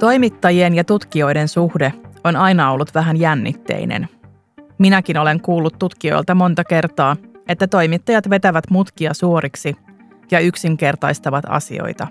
Toimittajien 0.00 0.74
ja 0.74 0.84
tutkijoiden 0.84 1.48
suhde 1.48 1.92
on 2.24 2.36
aina 2.36 2.72
ollut 2.72 2.94
vähän 2.94 3.16
jännitteinen. 3.16 4.08
Minäkin 4.78 5.18
olen 5.18 5.40
kuullut 5.40 5.78
tutkijoilta 5.78 6.34
monta 6.34 6.64
kertaa, 6.64 7.16
että 7.48 7.66
toimittajat 7.66 8.30
vetävät 8.30 8.64
mutkia 8.70 9.14
suoriksi 9.14 9.76
ja 10.30 10.40
yksinkertaistavat 10.40 11.44
asioita. 11.48 12.06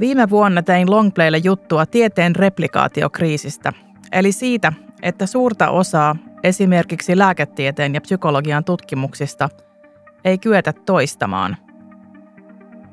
Viime 0.00 0.30
vuonna 0.30 0.62
tein 0.62 0.90
Longplaylle 0.90 1.38
juttua 1.38 1.86
tieteen 1.86 2.36
replikaatiokriisistä, 2.36 3.72
eli 4.12 4.32
siitä, 4.32 4.72
että 5.02 5.26
suurta 5.26 5.70
osaa 5.70 6.16
esimerkiksi 6.42 7.18
lääketieteen 7.18 7.94
ja 7.94 8.00
psykologian 8.00 8.64
tutkimuksista 8.64 9.48
ei 10.24 10.38
kyetä 10.38 10.72
toistamaan. 10.72 11.56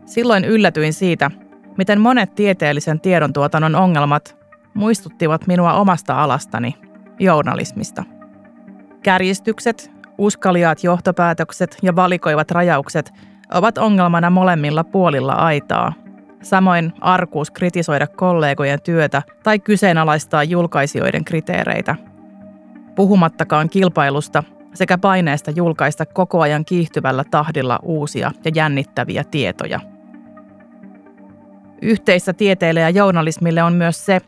Silloin 0.05 0.45
yllätyin 0.45 0.93
siitä, 0.93 1.31
miten 1.77 2.01
monet 2.01 2.35
tieteellisen 2.35 2.99
tiedontuotannon 2.99 3.75
ongelmat 3.75 4.37
muistuttivat 4.73 5.47
minua 5.47 5.73
omasta 5.73 6.23
alastani, 6.23 6.75
journalismista. 7.19 8.03
Kärjistykset, 9.03 9.91
uskaliaat 10.17 10.83
johtopäätökset 10.83 11.77
ja 11.83 11.95
valikoivat 11.95 12.51
rajaukset 12.51 13.13
ovat 13.53 13.77
ongelmana 13.77 14.29
molemmilla 14.29 14.83
puolilla 14.83 15.33
aitaa. 15.33 15.93
Samoin 16.41 16.93
arkuus 17.01 17.51
kritisoida 17.51 18.07
kollegojen 18.07 18.81
työtä 18.81 19.21
tai 19.43 19.59
kyseenalaistaa 19.59 20.43
julkaisijoiden 20.43 21.25
kriteereitä. 21.25 21.95
Puhumattakaan 22.95 23.69
kilpailusta 23.69 24.43
sekä 24.73 24.97
paineesta 24.97 25.51
julkaista 25.51 26.05
koko 26.05 26.41
ajan 26.41 26.65
kiihtyvällä 26.65 27.23
tahdilla 27.31 27.79
uusia 27.83 28.31
ja 28.45 28.51
jännittäviä 28.55 29.23
tietoja– 29.23 29.79
Yhteistä 31.81 32.33
tieteelle 32.33 32.79
ja 32.79 32.89
journalismille 32.89 33.63
on 33.63 33.73
myös 33.73 34.05
se, 34.05 34.21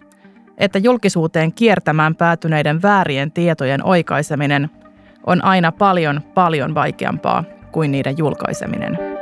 että 0.58 0.80
julkisuuteen 0.80 1.54
kiertämään 1.54 2.16
päätyneiden 2.16 2.82
väärien 2.82 3.32
tietojen 3.32 3.86
oikaiseminen 3.86 4.70
on 5.28 5.44
aina 5.44 5.72
paljon, 5.72 6.22
paljon 6.34 6.76
vaikeampaa 6.76 7.44
kuin 7.72 7.92
niiden 7.92 8.18
julkaiseminen. 8.18 9.12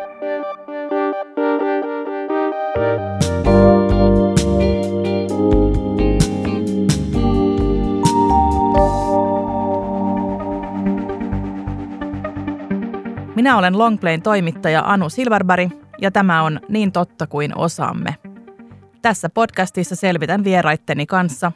Minä 13.42 13.58
olen 13.58 13.78
Longplayn 13.78 14.22
toimittaja 14.22 14.84
Anu 14.86 15.09
Silverberg 15.09 15.72
ja 16.02 16.11
tämä 16.11 16.44
on 16.44 16.59
niin 16.70 16.92
totta 16.92 17.28
kuin 17.28 17.58
osaamme. 17.58 18.16
Tässä 19.02 19.30
podcastissa 19.30 19.95
selvitän 19.95 20.44
vieraitteni 20.44 21.06
kanssa, 21.06 21.52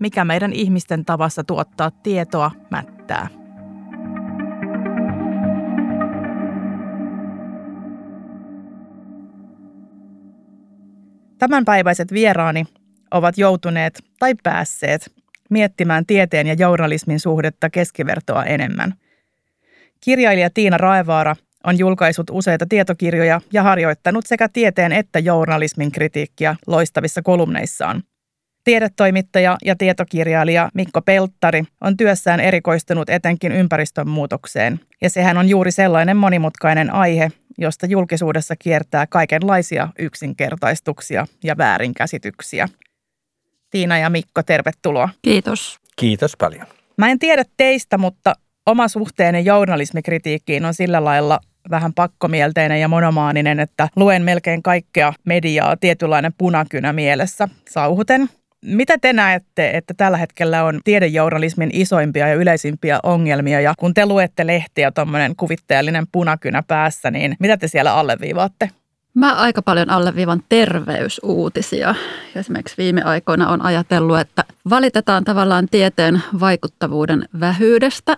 mikä 0.00 0.24
meidän 0.24 0.52
ihmisten 0.52 1.04
tavassa 1.04 1.44
tuottaa 1.44 1.90
tietoa 1.90 2.50
mättää. 2.70 3.28
Tämänpäiväiset 11.38 12.12
vieraani 12.12 12.64
ovat 13.10 13.38
joutuneet 13.38 14.02
tai 14.18 14.34
päässeet 14.42 15.12
miettimään 15.50 16.06
tieteen 16.06 16.46
ja 16.46 16.54
journalismin 16.54 17.20
suhdetta 17.20 17.70
keskivertoa 17.70 18.44
enemmän. 18.44 18.94
Kirjailija 20.00 20.50
Tiina 20.50 20.76
Raevaara– 20.76 21.36
on 21.64 21.78
julkaisut 21.78 22.30
useita 22.30 22.66
tietokirjoja 22.68 23.40
ja 23.52 23.62
harjoittanut 23.62 24.26
sekä 24.26 24.48
tieteen 24.48 24.92
että 24.92 25.18
journalismin 25.18 25.92
kritiikkiä 25.92 26.56
loistavissa 26.66 27.22
kolumneissaan. 27.22 28.02
Tiedetoimittaja 28.64 29.56
ja 29.64 29.76
tietokirjailija 29.76 30.70
Mikko 30.74 31.02
Pelttari 31.02 31.64
on 31.80 31.96
työssään 31.96 32.40
erikoistunut 32.40 33.10
etenkin 33.10 33.52
ympäristönmuutokseen, 33.52 34.80
ja 35.02 35.10
sehän 35.10 35.38
on 35.38 35.48
juuri 35.48 35.70
sellainen 35.70 36.16
monimutkainen 36.16 36.94
aihe, 36.94 37.30
josta 37.58 37.86
julkisuudessa 37.86 38.54
kiertää 38.58 39.06
kaikenlaisia 39.06 39.88
yksinkertaistuksia 39.98 41.26
ja 41.44 41.58
väärinkäsityksiä. 41.58 42.68
Tiina 43.70 43.98
ja 43.98 44.10
Mikko, 44.10 44.42
tervetuloa. 44.42 45.08
Kiitos. 45.22 45.78
Kiitos 45.96 46.36
paljon. 46.36 46.66
Mä 46.98 47.08
en 47.08 47.18
tiedä 47.18 47.44
teistä, 47.56 47.98
mutta 47.98 48.34
oma 48.68 48.88
suhteeni 48.88 49.44
journalismikritiikkiin 49.44 50.64
on 50.64 50.74
sillä 50.74 51.04
lailla 51.04 51.40
vähän 51.70 51.94
pakkomielteinen 51.94 52.80
ja 52.80 52.88
monomaaninen, 52.88 53.60
että 53.60 53.88
luen 53.96 54.22
melkein 54.22 54.62
kaikkea 54.62 55.12
mediaa 55.24 55.76
tietynlainen 55.76 56.32
punakynä 56.38 56.92
mielessä 56.92 57.48
sauhuten. 57.70 58.28
Mitä 58.64 58.98
te 58.98 59.12
näette, 59.12 59.70
että 59.70 59.94
tällä 59.96 60.18
hetkellä 60.18 60.64
on 60.64 60.80
tiedejournalismin 60.84 61.70
isoimpia 61.72 62.28
ja 62.28 62.34
yleisimpiä 62.34 63.00
ongelmia 63.02 63.60
ja 63.60 63.74
kun 63.78 63.94
te 63.94 64.06
luette 64.06 64.46
lehtiä 64.46 64.90
tuommoinen 64.90 65.36
kuvitteellinen 65.36 66.06
punakynä 66.12 66.62
päässä, 66.62 67.10
niin 67.10 67.36
mitä 67.40 67.56
te 67.56 67.68
siellä 67.68 67.94
alleviivaatte? 67.94 68.70
Mä 69.14 69.34
aika 69.34 69.62
paljon 69.62 69.90
alleviivan 69.90 70.42
terveysuutisia. 70.48 71.94
Esimerkiksi 72.36 72.76
viime 72.78 73.02
aikoina 73.02 73.48
on 73.48 73.62
ajatellut, 73.62 74.18
että 74.18 74.44
valitetaan 74.70 75.24
tavallaan 75.24 75.68
tieteen 75.70 76.22
vaikuttavuuden 76.40 77.28
vähyydestä, 77.40 78.16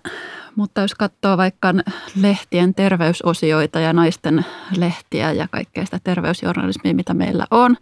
mutta 0.56 0.80
jos 0.80 0.94
katsoo 0.94 1.36
vaikka 1.36 1.74
lehtien 2.20 2.74
terveysosioita 2.74 3.80
ja 3.80 3.92
naisten 3.92 4.46
lehtiä 4.76 5.32
ja 5.32 5.48
kaikkea 5.48 5.84
sitä 5.84 5.98
terveysjournalismia, 6.04 6.94
mitä 6.94 7.14
meillä 7.14 7.46
on, 7.50 7.76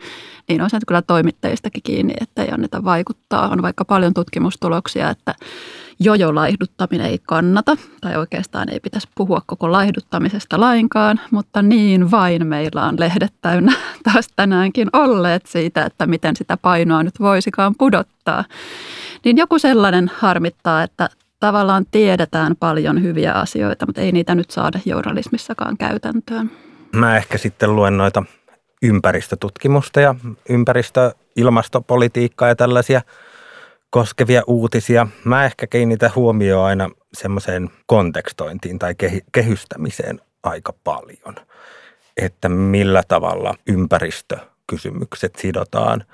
niin 0.49 0.63
on 0.63 0.71
se 0.71 0.79
kyllä 0.87 1.03
toimittajistakin 1.03 1.83
kiinni, 1.83 2.15
että 2.21 2.43
ei 2.43 2.51
anneta 2.51 2.85
vaikuttaa. 2.85 3.49
On 3.49 3.63
vaikka 3.63 3.85
paljon 3.85 4.15
tutkimustuloksia, 4.15 5.11
että 5.11 5.35
jojo-laihduttaminen 6.01 7.07
ei 7.07 7.19
kannata, 7.27 7.77
tai 8.01 8.17
oikeastaan 8.17 8.69
ei 8.73 8.81
pitäisi 8.81 9.09
puhua 9.15 9.43
koko 9.47 9.73
laihduttamisesta 9.73 10.61
lainkaan, 10.61 11.21
mutta 11.31 11.63
niin 11.63 12.11
vain 12.11 12.47
meillä 12.47 12.85
on 12.85 13.01
lehdet 13.01 13.35
täynnä 13.41 13.73
taas 14.13 14.29
tänäänkin 14.37 14.89
olleet 14.93 15.47
siitä, 15.47 15.85
että 15.85 16.07
miten 16.07 16.37
sitä 16.37 16.57
painoa 16.57 17.03
nyt 17.03 17.21
voisikaan 17.21 17.75
pudottaa. 17.79 18.45
Niin 19.25 19.37
joku 19.37 19.59
sellainen 19.59 20.11
harmittaa, 20.19 20.83
että 20.83 21.09
tavallaan 21.41 21.87
tiedetään 21.91 22.57
paljon 22.57 23.03
hyviä 23.03 23.33
asioita, 23.33 23.87
mutta 23.87 24.01
ei 24.01 24.13
niitä 24.13 24.35
nyt 24.35 24.51
saada 24.51 24.81
journalismissakaan 24.85 25.77
käytäntöön. 25.77 26.51
Mä 26.93 27.17
ehkä 27.17 27.39
sitten 27.39 27.77
luen 27.77 27.97
noita 27.97 28.23
ympäristötutkimusta 28.83 30.01
ja 30.01 30.15
ympäristö- 30.49 31.15
ilmastopolitiikkaa 31.37 32.49
ja 32.49 32.57
tällaisia 32.57 33.03
koskevia 33.91 34.43
uutisia. 34.47 35.07
Mä 35.25 35.45
ehkä 35.45 35.67
kiinnitän 35.67 36.11
huomioon 36.17 36.67
aina 36.67 36.91
semmoiseen 37.13 37.71
kontekstointiin 37.87 38.79
tai 38.79 38.95
kehystämiseen 39.33 40.21
aika 40.43 40.73
paljon, 40.85 41.35
että 42.17 42.49
millä 42.49 43.03
tavalla 43.09 43.55
ympäristökysymykset 43.69 45.37
sidotaan 45.37 46.05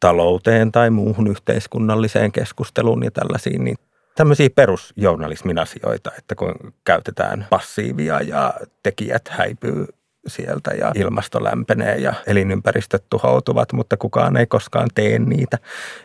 talouteen 0.00 0.72
tai 0.72 0.90
muuhun 0.90 1.26
yhteiskunnalliseen 1.26 2.32
keskusteluun 2.32 3.04
ja 3.04 3.10
tällaisiin, 3.10 3.64
niin 3.64 3.76
tämmöisiä 4.14 4.48
perusjournalismin 4.54 5.58
asioita, 5.58 6.10
että 6.18 6.34
kun 6.34 6.54
käytetään 6.84 7.46
passiivia 7.50 8.20
ja 8.20 8.54
tekijät 8.82 9.28
häipyy 9.28 9.86
sieltä 10.26 10.70
ja 10.70 10.92
ilmasto 10.94 11.44
lämpenee 11.44 11.96
ja 11.96 12.14
elinympäristöt 12.26 13.04
tuhoutuvat, 13.10 13.72
mutta 13.72 13.96
kukaan 13.96 14.36
ei 14.36 14.46
koskaan 14.46 14.88
tee 14.94 15.18
niitä, 15.18 15.58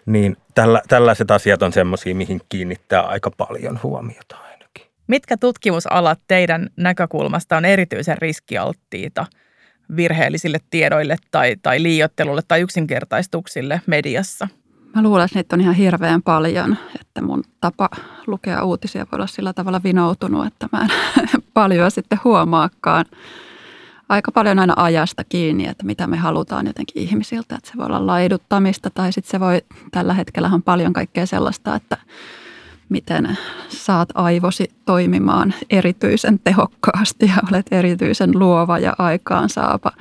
niin 0.05 0.37
tällä, 0.55 0.81
tällaiset 0.87 1.31
asiat 1.31 1.61
on 1.61 1.73
semmoisia, 1.73 2.15
mihin 2.15 2.41
kiinnittää 2.49 3.01
aika 3.01 3.31
paljon 3.31 3.79
huomiota 3.83 4.35
ainakin. 4.37 4.85
Mitkä 5.07 5.37
tutkimusalat 5.37 6.19
teidän 6.27 6.69
näkökulmasta 6.75 7.57
on 7.57 7.65
erityisen 7.65 8.17
riskialttiita 8.17 9.25
virheellisille 9.95 10.57
tiedoille 10.69 11.15
tai, 11.31 11.55
tai 11.61 11.83
liiottelulle 11.83 12.41
tai 12.47 12.61
yksinkertaistuksille 12.61 13.81
mediassa? 13.85 14.47
Mä 14.95 15.03
luulen, 15.03 15.25
että 15.25 15.37
niitä 15.37 15.55
on 15.55 15.61
ihan 15.61 15.75
hirveän 15.75 16.21
paljon, 16.21 16.77
että 17.01 17.21
mun 17.21 17.43
tapa 17.61 17.89
lukea 18.27 18.63
uutisia 18.63 19.05
voi 19.11 19.17
olla 19.17 19.27
sillä 19.27 19.53
tavalla 19.53 19.83
vinoutunut, 19.83 20.45
että 20.45 20.69
mä 20.71 20.81
en 20.81 20.89
paljon 21.53 21.91
sitten 21.91 22.19
huomaakaan. 22.23 23.05
Aika 24.09 24.31
paljon 24.31 24.59
aina 24.59 24.73
ajasta 24.77 25.23
kiinni, 25.23 25.67
että 25.67 25.85
mitä 25.85 26.07
me 26.07 26.17
halutaan 26.17 26.67
jotenkin 26.67 27.03
ihmisiltä. 27.03 27.55
Että 27.55 27.69
se 27.69 27.77
voi 27.77 27.85
olla 27.85 28.07
laiduttamista 28.07 28.89
tai 28.89 29.13
sitten 29.13 29.31
se 29.31 29.39
voi, 29.39 29.61
tällä 29.91 30.13
hetkellä 30.13 30.49
on 30.53 30.63
paljon 30.63 30.93
kaikkea 30.93 31.25
sellaista, 31.25 31.75
että 31.75 31.97
miten 32.89 33.37
saat 33.69 34.09
aivosi 34.13 34.71
toimimaan 34.85 35.53
erityisen 35.69 36.39
tehokkaasti 36.43 37.25
ja 37.25 37.47
olet 37.51 37.65
erityisen 37.71 38.39
luova 38.39 38.79
ja 38.79 38.95
aikaansaapa. 38.97 39.91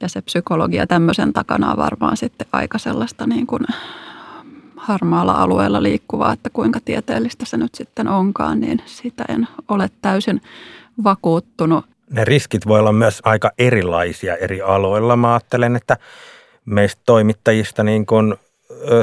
Ja 0.00 0.08
se 0.08 0.22
psykologia 0.22 0.86
tämmöisen 0.86 1.32
takana 1.32 1.70
on 1.70 1.76
varmaan 1.76 2.16
sitten 2.16 2.46
aika 2.52 2.78
sellaista 2.78 3.26
niin 3.26 3.46
kuin 3.46 3.62
harmaalla 4.86 5.32
alueella 5.32 5.82
liikkuvaa, 5.82 6.32
että 6.32 6.50
kuinka 6.52 6.80
tieteellistä 6.84 7.44
se 7.44 7.56
nyt 7.56 7.74
sitten 7.74 8.08
onkaan, 8.08 8.60
niin 8.60 8.82
sitä 8.86 9.24
en 9.28 9.48
ole 9.68 9.90
täysin 10.02 10.40
vakuuttunut. 11.04 11.84
Ne 12.10 12.24
riskit 12.24 12.66
voi 12.66 12.80
olla 12.80 12.92
myös 12.92 13.20
aika 13.24 13.50
erilaisia 13.58 14.36
eri 14.36 14.62
aloilla. 14.62 15.16
Mä 15.16 15.32
ajattelen, 15.32 15.76
että 15.76 15.96
meistä 16.64 17.02
toimittajista 17.06 17.82
niin 17.82 18.06
kun 18.06 18.36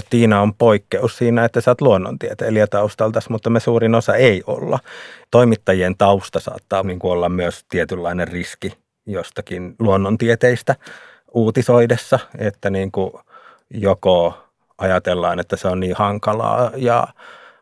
Tiina 0.09 0.41
on 0.41 0.53
poikkeus 0.53 1.18
siinä, 1.18 1.45
että 1.45 1.62
sä 1.62 1.71
oot 1.71 1.81
luonnontieteilijä 1.81 2.68
taustalta, 2.68 3.19
mutta 3.30 3.50
me 3.50 3.59
suurin 3.59 3.95
osa 3.95 4.15
ei 4.15 4.44
olla. 4.47 4.80
Toimittajien 5.31 5.97
tausta 5.97 6.39
saattaa 6.39 6.83
niin 6.83 7.00
olla 7.03 7.30
myös 7.30 7.65
tietynlainen 7.69 8.27
riski 8.27 8.74
jostakin 9.06 9.75
luonnontieteistä 9.80 10.75
uutisoidessa, 11.33 12.19
että 12.38 12.69
niin 12.69 12.91
kuin 12.91 13.13
joko 13.69 14.44
ajatellaan, 14.78 15.40
että 15.40 15.56
se 15.56 15.68
on 15.68 15.80
niin 15.80 15.96
hankalaa 15.96 16.72
ja 16.75 17.08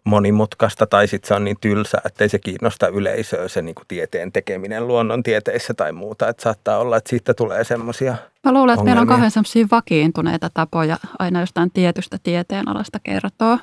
monimutkaista 0.04 0.88
tai 0.88 1.08
sitten 1.08 1.28
se 1.28 1.34
on 1.34 1.44
niin 1.44 1.58
tylsä, 1.62 1.98
että 2.06 2.24
ei 2.24 2.30
se 2.30 2.40
kiinnosta 2.40 2.88
yleisöä 2.88 3.48
se 3.48 3.62
niin 3.62 3.76
kuin 3.76 3.88
tieteen 3.88 4.32
tekeminen 4.32 4.88
luonnontieteissä 4.88 5.74
tai 5.74 5.92
muuta. 5.92 6.30
Että 6.30 6.44
saattaa 6.44 6.78
olla, 6.78 6.98
että 6.98 7.10
siitä 7.10 7.34
tulee 7.34 7.64
semmoisia 7.64 8.16
Mä 8.44 8.54
luulen, 8.54 8.74
että 8.74 8.82
ongelmia. 8.82 8.84
meillä 8.84 9.02
on 9.02 9.08
kauhean 9.08 9.32
semmoisia 9.32 9.68
vakiintuneita 9.72 10.50
tapoja 10.54 10.98
aina 11.20 11.40
jostain 11.40 11.72
tietystä 11.72 12.18
tieteenalasta 12.24 13.00
kertoa. 13.04 13.60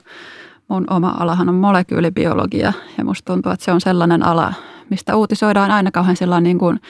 Mun 0.69 0.85
oma 0.91 1.17
alahan 1.21 1.49
on 1.49 1.55
molekyylibiologia 1.55 2.73
ja 2.99 3.05
musta 3.05 3.33
tuntuu, 3.33 3.53
että 3.53 3.65
se 3.65 3.73
on 3.73 3.81
sellainen 3.81 4.27
ala, 4.27 4.53
mistä 4.91 5.17
uutisoidaan 5.17 5.71
aina 5.71 5.91
kauhean 5.91 6.17
niin 6.43 6.59
kuin 6.59 6.81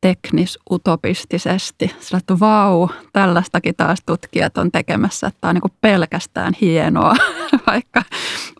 teknis-utopistisesti. 0.00 1.94
Sillä 2.00 2.18
että 2.18 2.40
vau, 2.40 2.88
tällaistakin 3.12 3.74
taas 3.76 3.98
tutkijat 4.06 4.58
on 4.58 4.72
tekemässä, 4.72 5.26
että 5.26 5.38
tämä 5.40 5.48
on 5.48 5.54
niin 5.54 5.78
pelkästään 5.80 6.52
hienoa, 6.60 7.14
vaikka, 7.66 8.02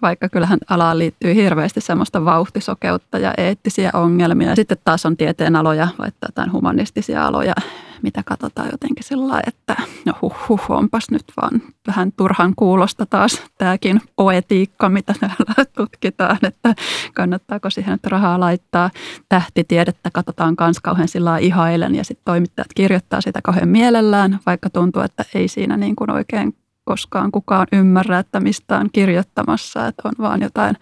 vaikka 0.03 0.29
kyllähän 0.29 0.59
alaan 0.69 0.99
liittyy 0.99 1.35
hirveästi 1.35 1.81
semmoista 1.81 2.25
vauhtisokeutta 2.25 3.19
ja 3.19 3.35
eettisiä 3.37 3.91
ongelmia. 3.95 4.55
Sitten 4.57 4.79
taas 4.85 5.07
on 5.07 5.17
tieteen 5.17 5.57
aloja, 5.57 5.89
vai 5.99 6.09
jotain 6.23 6.53
humanistisia 6.53 7.27
aloja, 7.27 7.55
mitä 8.03 8.23
katsotaan 8.27 8.69
jotenkin 8.73 9.05
sillä 9.05 9.41
että 9.47 9.77
no 10.07 10.13
huh, 10.23 10.49
huh, 10.49 10.61
onpas 10.69 11.11
nyt 11.11 11.25
vaan 11.43 11.63
vähän 11.87 12.13
turhan 12.17 12.53
kuulosta 12.57 13.07
taas 13.07 13.43
tämäkin 13.59 14.01
poetiikka, 14.17 14.89
mitä 14.89 15.15
täällä 15.21 15.65
tutkitaan, 15.77 16.39
että 16.43 16.75
kannattaako 17.15 17.71
siihen 17.71 17.93
nyt 17.93 18.07
rahaa 18.07 18.41
laittaa. 18.41 18.91
Tähtitiedettä 19.29 20.11
katsotaan 20.13 20.57
myös 20.61 20.81
kauhean 20.81 21.09
sillä 21.09 21.39
ihailen 21.39 21.95
ja 21.95 22.05
sitten 22.05 22.25
toimittajat 22.25 22.75
kirjoittaa 22.75 23.21
sitä 23.21 23.41
kauhean 23.43 23.69
mielellään, 23.69 24.39
vaikka 24.47 24.71
tuntuu, 24.71 25.03
että 25.03 25.25
ei 25.35 25.49
siinä 25.49 25.77
niin 25.77 25.97
kuin 25.97 26.11
oikein 26.11 26.55
koskaan 26.89 27.31
kukaan 27.33 27.67
ymmärrä, 27.73 28.19
että 28.19 28.41
mistä 28.41 28.79
on 28.79 28.89
kirjoittamassa, 28.93 29.87
että 29.87 30.03
on 30.05 30.13
vaan 30.19 30.43
jotain 30.43 30.77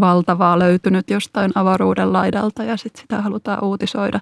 valtavaa 0.00 0.58
löytynyt 0.58 1.10
jostain 1.10 1.52
avaruuden 1.54 2.12
laidalta 2.12 2.64
ja 2.64 2.76
sitten 2.76 3.00
sitä 3.00 3.22
halutaan 3.22 3.64
uutisoida. 3.64 4.20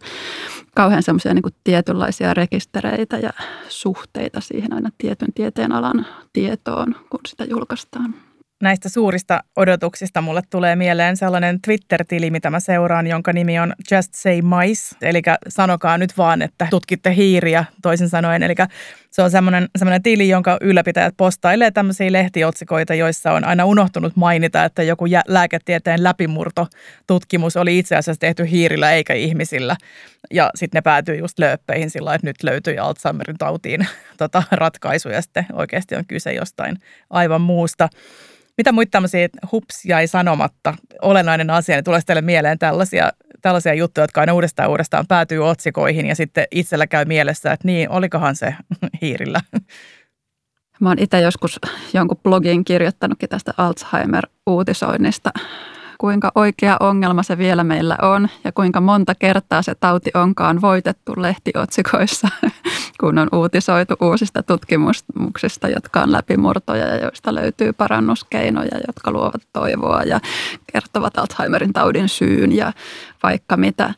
Kauhean 0.75 1.03
semmoisia 1.03 1.35
niin 1.35 1.55
tietynlaisia 1.65 2.35
rekistereitä 2.35 3.17
ja 3.17 3.31
suhteita 3.69 4.41
siihen 4.41 4.73
aina 4.73 4.91
tietyn 4.99 5.33
tieteen 5.35 5.73
alan 5.73 6.07
tietoon, 6.33 6.95
kun 7.11 7.21
sitä 7.27 7.45
julkaistaan 7.45 8.15
näistä 8.63 8.89
suurista 8.89 9.45
odotuksista 9.57 10.21
mulle 10.21 10.43
tulee 10.51 10.77
mieleen 10.77 11.17
sellainen 11.17 11.61
Twitter-tili, 11.63 12.31
mitä 12.31 12.51
mä 12.51 12.61
seuraan, 12.61 13.07
jonka 13.07 13.33
nimi 13.33 13.59
on 13.59 13.73
Just 13.91 14.15
Say 14.15 14.43
Mice. 14.43 14.97
Eli 15.03 15.23
sanokaa 15.49 15.99
nyt 15.99 16.19
vaan, 16.19 16.43
että 16.43 16.67
tutkitte 16.71 17.15
hiiriä 17.15 17.65
toisin 17.83 18.09
sanoen. 18.09 18.43
Eli 18.43 18.55
se 19.11 19.23
on 19.23 19.31
semmoinen, 19.31 19.69
semmoinen 19.79 20.03
tili, 20.03 20.29
jonka 20.29 20.59
ylläpitäjät 20.61 21.15
postailee 21.17 21.71
tämmöisiä 21.71 22.13
lehtiotsikoita, 22.13 22.95
joissa 22.95 23.33
on 23.33 23.45
aina 23.45 23.65
unohtunut 23.65 24.17
mainita, 24.17 24.65
että 24.65 24.83
joku 24.83 25.05
lääketieteen 25.27 26.05
läpimurto-tutkimus 26.05 27.57
oli 27.57 27.79
itse 27.79 27.97
asiassa 27.97 28.21
tehty 28.21 28.51
hiirillä 28.51 28.93
eikä 28.93 29.15
ihmisillä. 29.15 29.77
Ja 30.31 30.51
sitten 30.55 30.79
ne 30.79 30.83
päätyy 30.83 31.17
just 31.17 31.39
lööppeihin 31.39 31.91
sillä 31.91 32.15
että 32.15 32.27
nyt 32.27 32.43
löytyi 32.43 32.79
Alzheimerin 32.79 33.39
tautiin 33.39 33.87
tota, 34.19 34.43
ratkaisu 34.51 35.09
ja 35.09 35.23
sitten 35.23 35.47
oikeasti 35.53 35.97
on 35.97 36.05
kyse 36.09 36.33
jostain 36.33 36.77
aivan 37.11 37.41
muusta. 37.41 37.89
Mitä 38.59 38.73
muita 38.73 38.91
tämmöisiä 38.91 39.29
hups 39.53 39.85
jäi 39.85 40.07
sanomatta 40.07 40.75
olennainen 41.03 41.51
asia, 41.51 41.77
niin 41.77 41.85
tulee 41.85 42.01
teille 42.07 42.23
mieleen 42.23 42.59
tällaisia, 42.59 43.11
tällaisia 43.43 43.75
juttuja, 43.75 44.05
jotka 44.05 44.21
aina 44.21 44.35
uudestaan 44.35 44.71
uudestaan 44.71 45.07
päätyy 45.07 45.49
otsikoihin 45.49 46.07
ja 46.07 46.15
sitten 46.15 46.47
itsellä 46.51 46.87
käy 46.87 47.05
mielessä, 47.05 47.53
että 47.53 47.69
niin, 47.69 47.91
olikohan 47.91 48.37
se 48.37 48.55
hiirillä. 49.03 49.41
Mä 50.81 50.89
oon 50.89 50.99
itse 50.99 51.21
joskus 51.21 51.61
jonkun 51.93 52.21
blogin 52.23 52.65
kirjoittanutkin 52.65 53.29
tästä 53.29 53.55
Alzheimer-uutisoinnista 53.59 55.31
kuinka 55.99 56.33
oikea 56.35 56.77
ongelma 56.81 57.23
se 57.23 57.39
vielä 57.39 57.65
meillä 57.65 57.97
on 58.03 58.29
ja 58.45 58.53
kuinka 58.53 58.81
monta 58.81 59.15
kertaa 59.15 59.63
se 59.63 59.75
tauti 59.75 60.11
onkaan 60.15 60.61
voitettu 60.61 61.13
lehtiotsikoissa, 61.17 62.29
kun 63.01 63.19
on 63.19 63.29
uutisoitu 63.33 63.95
uusista 64.01 64.43
tutkimuksista, 64.43 65.69
jotka 65.69 66.03
on 66.03 66.13
läpimurtoja 66.13 66.87
ja 66.87 66.97
joista 66.97 67.35
löytyy 67.35 67.73
parannuskeinoja, 67.73 68.79
jotka 68.87 69.11
luovat 69.11 69.43
toivoa 69.53 70.03
ja 70.03 70.21
kertovat 70.73 71.19
Alzheimerin 71.19 71.73
taudin 71.73 72.09
syyn 72.09 72.53
ja 72.53 72.73
vaikka 73.23 73.57
mitä. 73.57 73.95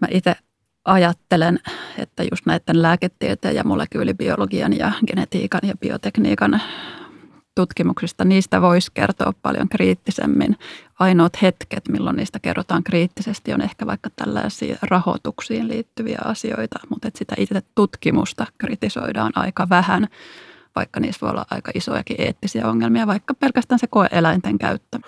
Mä 0.00 0.08
itse 0.10 0.36
ajattelen, 0.84 1.60
että 1.98 2.22
just 2.30 2.46
näiden 2.46 2.82
lääketieteen 2.82 3.54
ja 3.54 3.64
molekyylibiologian 3.64 4.78
ja 4.78 4.92
genetiikan 5.06 5.60
ja 5.62 5.74
biotekniikan 5.80 6.60
tutkimuksista, 7.54 8.24
niistä 8.24 8.62
voisi 8.62 8.90
kertoa 8.94 9.32
paljon 9.42 9.68
kriittisemmin. 9.68 10.56
Ainoat 11.04 11.42
hetket, 11.42 11.88
milloin 11.88 12.16
niistä 12.16 12.38
kerrotaan 12.38 12.84
kriittisesti, 12.84 13.52
on 13.52 13.60
ehkä 13.60 13.86
vaikka 13.86 14.10
tällaisia 14.16 14.76
rahoituksiin 14.82 15.68
liittyviä 15.68 16.18
asioita, 16.24 16.78
mutta 16.88 17.08
että 17.08 17.18
sitä 17.18 17.34
itse 17.38 17.62
tutkimusta 17.74 18.46
kritisoidaan 18.58 19.32
aika 19.34 19.68
vähän, 19.68 20.08
vaikka 20.76 21.00
niissä 21.00 21.20
voi 21.20 21.30
olla 21.30 21.46
aika 21.50 21.70
isojakin 21.74 22.20
eettisiä 22.20 22.68
ongelmia, 22.68 23.06
vaikka 23.06 23.34
pelkästään 23.34 23.78
se 23.78 23.86
koe-eläinten 23.86 24.58
käyttö. 24.58 24.98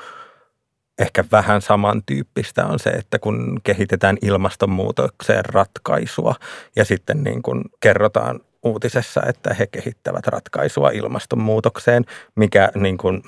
Ehkä 0.98 1.24
vähän 1.32 1.62
samantyyppistä 1.62 2.66
on 2.66 2.78
se, 2.78 2.90
että 2.90 3.18
kun 3.18 3.60
kehitetään 3.64 4.16
ilmastonmuutokseen 4.22 5.44
ratkaisua 5.44 6.34
ja 6.76 6.84
sitten 6.84 7.22
niin 7.22 7.42
kun 7.42 7.64
kerrotaan 7.80 8.40
uutisessa, 8.62 9.22
että 9.28 9.54
he 9.54 9.66
kehittävät 9.66 10.26
ratkaisua 10.26 10.90
ilmastonmuutokseen, 10.90 12.04
mikä 12.34 12.70
niin 12.74 12.98
kuin 12.98 13.22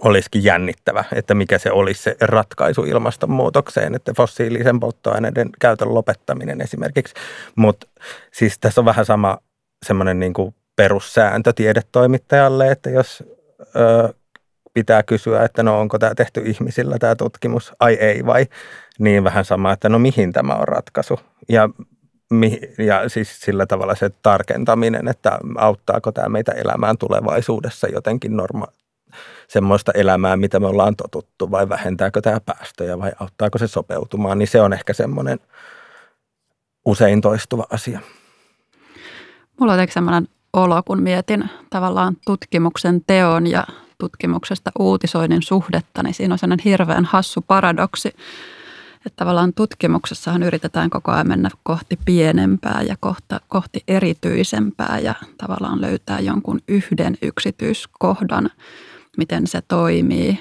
olisikin 0.00 0.44
jännittävä, 0.44 1.04
että 1.12 1.34
mikä 1.34 1.58
se 1.58 1.72
olisi 1.72 2.02
se 2.02 2.16
ratkaisu 2.20 2.84
ilmastonmuutokseen, 2.84 3.94
että 3.94 4.12
fossiilisen 4.16 4.80
polttoaineiden 4.80 5.50
käytön 5.60 5.94
lopettaminen 5.94 6.60
esimerkiksi. 6.60 7.14
Mutta 7.56 7.86
siis 8.32 8.58
tässä 8.58 8.80
on 8.80 8.84
vähän 8.84 9.04
sama 9.04 9.38
semmoinen 9.86 10.20
niin 10.20 10.34
perussääntö 10.76 11.52
tiedetoimittajalle, 11.52 12.70
että 12.70 12.90
jos 12.90 13.24
ö, 13.76 14.14
pitää 14.74 15.02
kysyä, 15.02 15.44
että 15.44 15.62
no 15.62 15.80
onko 15.80 15.98
tämä 15.98 16.14
tehty 16.14 16.42
ihmisillä 16.44 16.96
tämä 16.98 17.16
tutkimus, 17.16 17.72
ai 17.80 17.94
ei 17.94 18.26
vai, 18.26 18.46
niin 18.98 19.24
vähän 19.24 19.44
sama, 19.44 19.72
että 19.72 19.88
no 19.88 19.98
mihin 19.98 20.32
tämä 20.32 20.54
on 20.54 20.68
ratkaisu. 20.68 21.20
Ja 21.48 21.68
ja 22.78 23.08
siis 23.08 23.40
sillä 23.40 23.66
tavalla 23.66 23.94
se 23.94 24.10
tarkentaminen, 24.22 25.08
että 25.08 25.38
auttaako 25.56 26.12
tämä 26.12 26.28
meitä 26.28 26.52
elämään 26.52 26.98
tulevaisuudessa 26.98 27.88
jotenkin 27.88 28.36
norma 28.36 28.66
semmoista 29.48 29.92
elämää, 29.92 30.36
mitä 30.36 30.60
me 30.60 30.66
ollaan 30.66 30.96
totuttu, 30.96 31.50
vai 31.50 31.68
vähentääkö 31.68 32.20
tämä 32.20 32.40
päästöjä, 32.40 32.98
vai 32.98 33.12
auttaako 33.20 33.58
se 33.58 33.66
sopeutumaan, 33.66 34.38
niin 34.38 34.48
se 34.48 34.60
on 34.60 34.72
ehkä 34.72 34.92
semmoinen 34.92 35.38
usein 36.84 37.20
toistuva 37.20 37.66
asia. 37.70 38.00
Mulla 39.60 39.72
on 39.72 39.88
semmoinen 39.90 40.28
olo, 40.52 40.82
kun 40.82 41.02
mietin 41.02 41.44
tavallaan 41.70 42.16
tutkimuksen 42.26 43.00
teon 43.06 43.46
ja 43.46 43.64
tutkimuksesta 43.98 44.70
uutisoinnin 44.78 45.42
suhdetta, 45.42 46.02
niin 46.02 46.14
siinä 46.14 46.34
on 46.34 46.38
sellainen 46.38 46.64
hirveän 46.64 47.04
hassu 47.04 47.44
paradoksi, 47.46 48.08
että 49.06 49.16
tavallaan 49.16 49.52
tutkimuksessahan 49.54 50.42
yritetään 50.42 50.90
koko 50.90 51.12
ajan 51.12 51.28
mennä 51.28 51.50
kohti 51.62 51.98
pienempää 52.04 52.82
ja 52.88 52.96
kohta, 53.00 53.40
kohti 53.48 53.82
erityisempää 53.88 54.98
ja 54.98 55.14
tavallaan 55.38 55.80
löytää 55.80 56.20
jonkun 56.20 56.60
yhden 56.68 57.18
yksityiskohdan, 57.22 58.50
miten 59.16 59.46
se 59.46 59.62
toimii. 59.68 60.38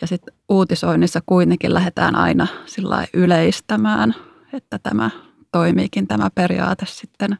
Ja 0.00 0.06
sitten 0.06 0.34
uutisoinnissa 0.48 1.20
kuitenkin 1.26 1.74
lähdetään 1.74 2.16
aina 2.16 2.46
sillä 2.66 3.06
yleistämään, 3.14 4.14
että 4.52 4.78
tämä 4.78 5.10
toimiikin 5.52 6.06
tämä 6.06 6.30
periaate 6.34 6.86
sitten 6.88 7.38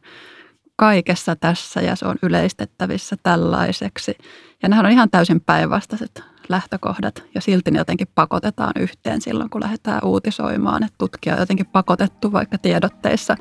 kaikessa 0.77 1.37
tässä 1.37 1.81
ja 1.81 1.97
se 1.97 2.07
on 2.07 2.17
yleistettävissä 2.23 3.17
tällaiseksi. 3.23 4.19
Ja 4.63 4.69
nämä 4.69 4.81
on 4.81 4.91
ihan 4.91 5.11
täysin 5.11 5.41
päinvastaiset 5.41 6.23
lähtökohdat 6.49 7.23
ja 7.35 7.41
silti 7.41 7.71
ne 7.71 7.79
jotenkin 7.79 8.09
pakotetaan 8.15 8.73
yhteen 8.81 9.21
silloin, 9.21 9.51
kun 9.51 9.61
lähdetään 9.63 10.01
uutisoimaan. 10.05 10.83
Että 10.83 10.95
tutkija 10.99 11.35
on 11.35 11.41
jotenkin 11.41 11.67
pakotettu 11.67 12.33
vaikka 12.33 12.59
tiedotteissa 12.59 13.37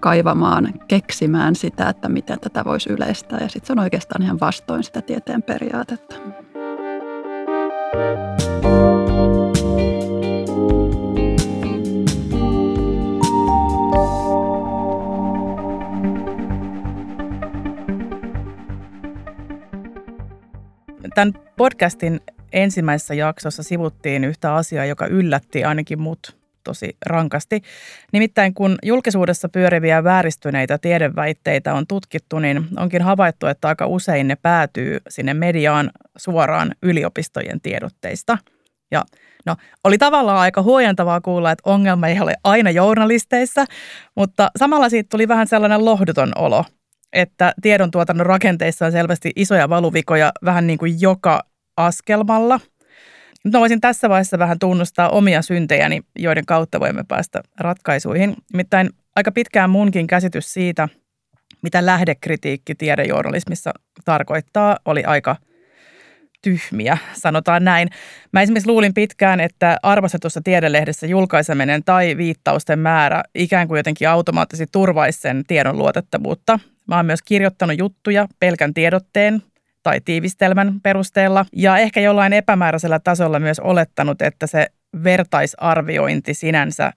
kaivamaan, 0.00 0.74
keksimään 0.88 1.54
sitä, 1.54 1.88
että 1.88 2.08
miten 2.08 2.40
tätä 2.40 2.64
voisi 2.64 2.90
yleistää 2.90 3.38
ja 3.40 3.48
sitten 3.48 3.66
se 3.66 3.72
on 3.72 3.78
oikeastaan 3.78 4.22
ihan 4.22 4.40
vastoin 4.40 4.84
sitä 4.84 5.02
tieteen 5.02 5.42
periaatetta. 5.42 6.14
Tämän 7.90 8.30
podcastin 21.56 22.20
ensimmäisessä 22.52 23.14
jaksossa 23.14 23.62
sivuttiin 23.62 24.24
yhtä 24.24 24.54
asiaa, 24.54 24.84
joka 24.84 25.06
yllätti 25.06 25.64
ainakin 25.64 26.00
mut 26.00 26.39
tosi 26.64 26.96
rankasti. 27.06 27.62
Nimittäin 28.12 28.54
kun 28.54 28.78
julkisuudessa 28.82 29.48
pyöriviä 29.48 30.04
vääristyneitä 30.04 30.78
tiedeväitteitä 30.78 31.74
on 31.74 31.86
tutkittu, 31.86 32.38
niin 32.38 32.64
onkin 32.76 33.02
havaittu, 33.02 33.46
että 33.46 33.68
aika 33.68 33.86
usein 33.86 34.28
ne 34.28 34.36
päätyy 34.36 34.98
sinne 35.08 35.34
mediaan 35.34 35.90
suoraan 36.18 36.74
yliopistojen 36.82 37.60
tiedotteista. 37.60 38.38
Ja 38.90 39.04
no, 39.46 39.56
oli 39.84 39.98
tavallaan 39.98 40.38
aika 40.38 40.62
huojentavaa 40.62 41.20
kuulla, 41.20 41.50
että 41.50 41.70
ongelma 41.70 42.08
ei 42.08 42.20
ole 42.20 42.34
aina 42.44 42.70
journalisteissa, 42.70 43.64
mutta 44.16 44.50
samalla 44.56 44.88
siitä 44.88 45.08
tuli 45.10 45.28
vähän 45.28 45.46
sellainen 45.46 45.84
lohduton 45.84 46.32
olo, 46.36 46.64
että 47.12 47.52
tiedontuotannon 47.62 48.26
rakenteissa 48.26 48.86
on 48.86 48.92
selvästi 48.92 49.30
isoja 49.36 49.68
valuvikoja 49.68 50.32
vähän 50.44 50.66
niin 50.66 50.78
kuin 50.78 51.00
joka 51.00 51.42
askelmalla– 51.76 52.60
nyt 53.44 53.54
voisin 53.54 53.80
tässä 53.80 54.08
vaiheessa 54.08 54.38
vähän 54.38 54.58
tunnustaa 54.58 55.08
omia 55.08 55.42
syntejäni, 55.42 56.00
joiden 56.18 56.46
kautta 56.46 56.80
voimme 56.80 57.04
päästä 57.08 57.42
ratkaisuihin. 57.60 58.36
Nimittäin 58.52 58.90
aika 59.16 59.32
pitkään 59.32 59.70
munkin 59.70 60.06
käsitys 60.06 60.52
siitä, 60.52 60.88
mitä 61.62 61.86
lähdekritiikki 61.86 62.74
tiedejournalismissa 62.74 63.72
tarkoittaa, 64.04 64.78
oli 64.84 65.04
aika 65.04 65.36
tyhmiä, 66.42 66.98
sanotaan 67.12 67.64
näin. 67.64 67.88
Mä 68.32 68.42
esimerkiksi 68.42 68.68
luulin 68.68 68.94
pitkään, 68.94 69.40
että 69.40 69.76
arvostetussa 69.82 70.40
tiedelehdessä 70.44 71.06
julkaiseminen 71.06 71.84
tai 71.84 72.16
viittausten 72.16 72.78
määrä 72.78 73.22
ikään 73.34 73.68
kuin 73.68 73.78
jotenkin 73.78 74.08
automaattisesti 74.08 74.72
turvaisi 74.72 75.20
sen 75.20 75.44
tiedon 75.46 75.78
luotettavuutta. 75.78 76.58
Mä 76.86 76.96
oon 76.96 77.06
myös 77.06 77.22
kirjoittanut 77.22 77.78
juttuja 77.78 78.26
pelkän 78.40 78.74
tiedotteen 78.74 79.42
tai 79.82 80.00
tiivistelmän 80.00 80.80
perusteella 80.80 81.46
ja 81.56 81.78
ehkä 81.78 82.00
jollain 82.00 82.32
epämääräisellä 82.32 82.98
tasolla 82.98 83.40
myös 83.40 83.60
olettanut, 83.60 84.22
että 84.22 84.46
se 84.46 84.66
vertaisarviointi 85.04 86.34
sinänsä 86.34 86.92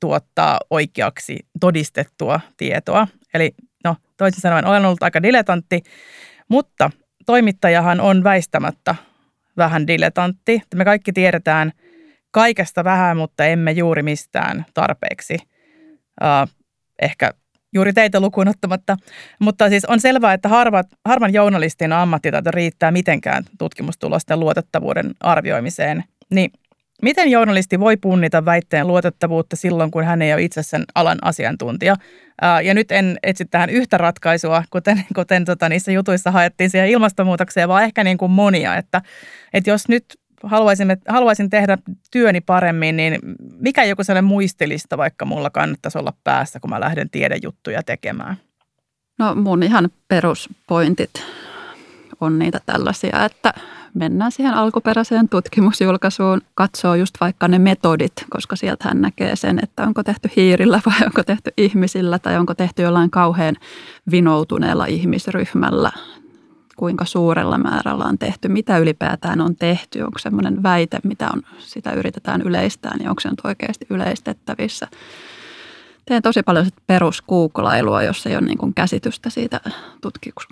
tuottaa 0.00 0.58
oikeaksi 0.70 1.38
todistettua 1.60 2.40
tietoa. 2.56 3.08
Eli 3.34 3.54
no, 3.84 3.96
toisin 4.16 4.40
sanoen 4.40 4.66
olen 4.66 4.84
ollut 4.84 5.02
aika 5.02 5.22
diletantti, 5.22 5.82
mutta 6.48 6.90
toimittajahan 7.26 8.00
on 8.00 8.24
väistämättä 8.24 8.94
vähän 9.56 9.86
diletantti. 9.86 10.62
Me 10.74 10.84
kaikki 10.84 11.12
tiedetään 11.12 11.72
kaikesta 12.30 12.84
vähän, 12.84 13.16
mutta 13.16 13.44
emme 13.44 13.72
juuri 13.72 14.02
mistään 14.02 14.66
tarpeeksi. 14.74 15.36
Ehkä 17.02 17.30
juuri 17.74 17.92
teitä 17.92 18.20
lukuun 18.20 18.48
ottamatta. 18.48 18.96
Mutta 19.38 19.68
siis 19.68 19.84
on 19.84 20.00
selvää, 20.00 20.32
että 20.32 20.48
harvat, 20.48 20.86
harvan 21.04 21.32
journalistin 21.32 21.92
ammattitaito 21.92 22.50
riittää 22.50 22.90
mitenkään 22.90 23.44
tutkimustulosten 23.58 24.40
luotettavuuden 24.40 25.10
arvioimiseen. 25.20 26.04
Niin 26.30 26.50
miten 27.02 27.30
journalisti 27.30 27.80
voi 27.80 27.96
punnita 27.96 28.44
väitteen 28.44 28.86
luotettavuutta 28.86 29.56
silloin, 29.56 29.90
kun 29.90 30.04
hän 30.04 30.22
ei 30.22 30.32
ole 30.32 30.42
itse 30.42 30.62
sen 30.62 30.84
alan 30.94 31.18
asiantuntija? 31.22 31.96
Ja 32.64 32.74
nyt 32.74 32.92
en 32.92 33.18
etsi 33.22 33.44
tähän 33.44 33.70
yhtä 33.70 33.98
ratkaisua, 33.98 34.64
kuten, 34.70 35.04
kuten 35.14 35.44
tota, 35.44 35.68
niissä 35.68 35.92
jutuissa 35.92 36.30
haettiin 36.30 36.70
siihen 36.70 36.88
ilmastonmuutokseen, 36.88 37.68
vaan 37.68 37.84
ehkä 37.84 38.04
niin 38.04 38.18
kuin 38.18 38.30
monia. 38.30 38.76
Että, 38.76 39.02
että 39.52 39.70
jos 39.70 39.88
nyt 39.88 40.04
haluaisin, 40.44 40.88
haluaisin 41.08 41.50
tehdä 41.50 41.78
työni 42.10 42.40
paremmin, 42.40 42.96
niin 42.96 43.18
mikä 43.60 43.84
joku 43.84 44.04
sellainen 44.04 44.28
muistilista 44.28 44.98
vaikka 44.98 45.24
mulla 45.24 45.50
kannattaisi 45.50 45.98
olla 45.98 46.12
päässä, 46.24 46.60
kun 46.60 46.70
mä 46.70 46.80
lähden 46.80 47.10
tiedejuttuja 47.10 47.82
tekemään? 47.82 48.36
No 49.18 49.34
mun 49.34 49.62
ihan 49.62 49.90
peruspointit 50.08 51.10
on 52.20 52.38
niitä 52.38 52.60
tällaisia, 52.66 53.24
että 53.24 53.54
mennään 53.94 54.32
siihen 54.32 54.54
alkuperäiseen 54.54 55.28
tutkimusjulkaisuun, 55.28 56.40
katsoo 56.54 56.94
just 56.94 57.14
vaikka 57.20 57.48
ne 57.48 57.58
metodit, 57.58 58.12
koska 58.30 58.56
sieltä 58.56 58.88
hän 58.88 59.00
näkee 59.00 59.36
sen, 59.36 59.58
että 59.62 59.82
onko 59.82 60.02
tehty 60.02 60.30
hiirillä 60.36 60.80
vai 60.86 61.06
onko 61.06 61.22
tehty 61.22 61.52
ihmisillä 61.56 62.18
tai 62.18 62.36
onko 62.36 62.54
tehty 62.54 62.82
jollain 62.82 63.10
kauhean 63.10 63.56
vinoutuneella 64.10 64.86
ihmisryhmällä 64.86 65.92
kuinka 66.76 67.04
suurella 67.04 67.58
määrällä 67.58 68.04
on 68.04 68.18
tehty, 68.18 68.48
mitä 68.48 68.78
ylipäätään 68.78 69.40
on 69.40 69.56
tehty, 69.56 70.00
onko 70.00 70.18
semmoinen 70.18 70.62
väite, 70.62 70.98
mitä 71.04 71.30
on, 71.34 71.42
sitä 71.58 71.92
yritetään 71.92 72.42
yleistää, 72.42 72.96
niin 72.96 73.08
onko 73.08 73.20
se 73.20 73.30
nyt 73.30 73.40
oikeasti 73.44 73.86
yleistettävissä. 73.90 74.88
Teen 76.04 76.22
tosi 76.22 76.42
paljon 76.42 76.66
peruskuukolailua, 76.86 78.02
jossa 78.02 78.30
ei 78.30 78.36
ole 78.36 78.46
niin 78.46 78.74
käsitystä 78.74 79.30
siitä 79.30 79.60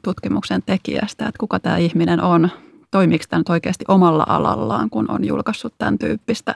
tutkimuksen 0.05 0.62
tekijästä, 0.67 1.29
että 1.29 1.38
kuka 1.38 1.61
tämä 1.61 1.76
ihminen 1.76 2.23
on, 2.23 2.50
toimiiko 2.91 3.25
tämä 3.29 3.41
nyt 3.41 3.49
oikeasti 3.49 3.85
omalla 3.88 4.25
alallaan, 4.29 4.91
kun 4.91 5.11
on 5.11 5.25
julkaissut 5.25 5.75
tämän 5.79 5.99
tyyppistä, 5.99 6.55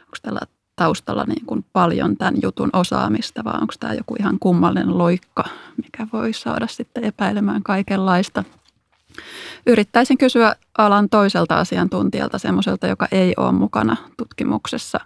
onko 0.00 0.16
tällä 0.22 0.40
taustalla 0.76 1.24
niin 1.24 1.46
kuin 1.46 1.64
paljon 1.72 2.16
tämän 2.16 2.34
jutun 2.42 2.70
osaamista, 2.72 3.44
vai 3.44 3.54
onko 3.60 3.74
tämä 3.80 3.94
joku 3.94 4.16
ihan 4.18 4.36
kummallinen 4.40 4.98
loikka, 4.98 5.44
mikä 5.82 6.06
voi 6.12 6.32
saada 6.32 6.66
sitten 6.66 7.04
epäilemään 7.04 7.62
kaikenlaista– 7.62 8.44
Yrittäisin 9.66 10.18
kysyä 10.18 10.56
alan 10.78 11.08
toiselta 11.08 11.58
asiantuntijalta, 11.58 12.38
semmoiselta, 12.38 12.86
joka 12.86 13.08
ei 13.12 13.34
ole 13.36 13.52
mukana 13.52 13.96
tutkimuksessa. 14.16 15.00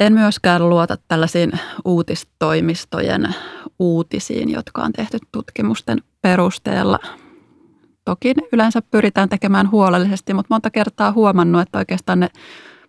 En 0.00 0.12
myöskään 0.12 0.68
luota 0.68 0.96
tällaisiin 1.08 1.52
uutistoimistojen 1.84 3.34
uutisiin, 3.78 4.50
jotka 4.50 4.82
on 4.82 4.92
tehty 4.92 5.18
tutkimusten 5.32 6.02
perusteella. 6.22 6.98
Toki 8.04 8.34
yleensä 8.52 8.82
pyritään 8.82 9.28
tekemään 9.28 9.70
huolellisesti, 9.70 10.34
mutta 10.34 10.54
monta 10.54 10.70
kertaa 10.70 11.12
huomannut, 11.12 11.62
että 11.62 11.78
oikeastaan 11.78 12.20
ne 12.20 12.28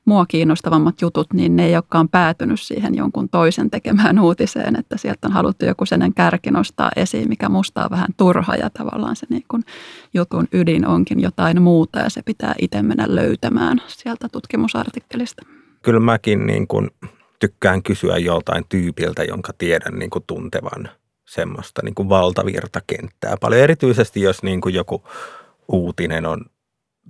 mua 0.06 0.26
kiinnostavammat 0.26 1.02
jutut, 1.02 1.34
niin 1.34 1.56
ne 1.56 1.66
ei 1.66 1.76
olekaan 1.76 2.10
päätynyt 2.10 2.62
siihen 2.62 2.96
jonkun 2.96 3.30
toisen 3.30 3.70
tekemään 3.70 4.20
uutiseen, 4.20 4.80
että 4.80 4.98
sieltä 4.98 5.28
on 5.28 5.34
haluttu 5.34 5.66
joku 5.66 5.86
sen 5.86 6.14
kärki 6.14 6.52
nostaa 6.52 6.92
esiin, 6.96 7.30
mikä 7.30 7.50
musta 7.50 7.84
on 7.84 7.90
vähän 7.92 8.10
turha 8.18 8.56
ja 8.56 8.70
tavallaan 8.70 9.16
se 9.16 9.26
niin 9.30 9.46
kuin 9.48 9.64
jutun 10.14 10.48
ydin 10.52 10.88
onkin 10.88 11.22
jotain 11.22 11.62
muuta 11.62 12.00
ja 12.00 12.10
se 12.10 12.22
pitää 12.22 12.56
itse 12.62 12.82
mennä 12.82 13.06
löytämään 13.08 13.82
sieltä 13.88 14.30
tutkimusartikkelista. 14.32 15.46
Kyllä 15.82 16.00
mäkin 16.00 16.48
niin 16.48 16.68
kuin 16.68 16.90
tykkään 17.40 17.84
kysyä 17.84 18.18
joltain 18.18 18.66
tyypiltä, 18.70 19.24
jonka 19.24 19.54
tiedän 19.58 20.00
niin 20.00 20.10
kuin 20.10 20.24
tuntevan 20.28 20.90
semmoista 21.26 21.82
niin 21.84 21.96
kuin 21.96 22.10
valtavirtakenttää. 22.10 23.38
Paljon 23.42 23.62
erityisesti, 23.62 24.22
jos 24.22 24.44
niin 24.44 24.62
kuin 24.62 24.76
joku 24.76 25.04
uutinen 25.68 26.26
on 26.26 26.46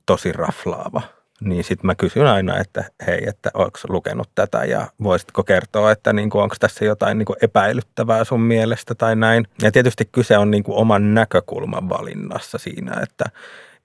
tosi 0.06 0.32
raflaava– 0.32 1.02
niin 1.42 1.64
sitten 1.64 1.86
mä 1.86 1.96
kysyn 1.96 2.28
aina, 2.28 2.58
että 2.58 2.84
hei, 3.08 3.24
että 3.28 3.52
onko 3.54 3.80
lukenut 3.90 4.30
tätä 4.36 4.66
ja 4.66 4.88
voisitko 5.04 5.44
kertoa, 5.44 5.92
että 5.92 6.14
niin 6.14 6.30
kuin, 6.30 6.42
onko 6.44 6.56
tässä 6.60 6.86
jotain 6.86 7.18
niin 7.18 7.26
kuin 7.26 7.38
epäilyttävää 7.42 8.24
sun 8.24 8.42
mielestä 8.42 8.96
tai 8.96 9.16
näin. 9.16 9.48
Ja 9.62 9.72
tietysti 9.72 10.10
kyse 10.12 10.38
on 10.38 10.52
niin 10.52 10.64
kuin 10.64 10.78
oman 10.78 11.14
näkökulman 11.14 11.90
valinnassa 11.90 12.58
siinä, 12.58 13.00
että 13.04 13.26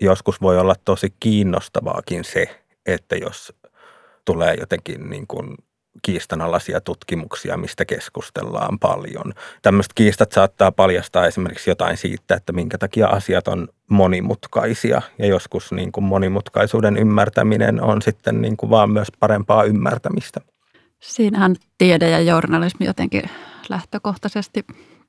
joskus 0.01 0.41
voi 0.41 0.59
olla 0.59 0.75
tosi 0.85 1.15
kiinnostavaakin 1.21 2.25
se, 2.25 2.61
että 2.87 3.17
jos 3.17 3.53
tulee 4.25 4.55
jotenkin 4.61 5.11
niin 5.11 5.27
kuin 5.27 5.57
kiistanalaisia 6.03 6.81
tutkimuksia, 6.81 7.57
mistä 7.57 7.85
keskustellaan 7.85 8.79
paljon. 8.79 9.33
Tämmöiset 9.63 9.93
kiistat 9.95 10.33
saattaa 10.33 10.73
paljastaa 10.73 11.27
esimerkiksi 11.27 11.71
jotain 11.71 11.97
siitä, 11.97 12.35
että 12.35 12.53
minkä 12.53 12.79
takia 12.79 13.07
asiat 13.07 13.49
on 13.49 13.69
monimutkaisia 13.91 15.03
ja 15.19 15.27
joskus 15.27 15.73
niin 15.73 15.93
kuin 15.93 16.05
monimutkaisuuden 16.05 16.97
ymmärtäminen 16.97 17.83
on 17.83 18.03
sitten 18.03 18.43
niin 18.43 18.57
kuin 18.57 18.71
vaan 18.71 18.91
myös 18.91 19.09
parempaa 19.21 19.65
ymmärtämistä. 19.65 20.41
Siinähän 21.01 21.57
tiede 21.79 22.11
ja 22.11 22.21
journalismi 22.21 22.87
jotenkin 22.87 23.23
lähtökohtaisesti 23.69 24.65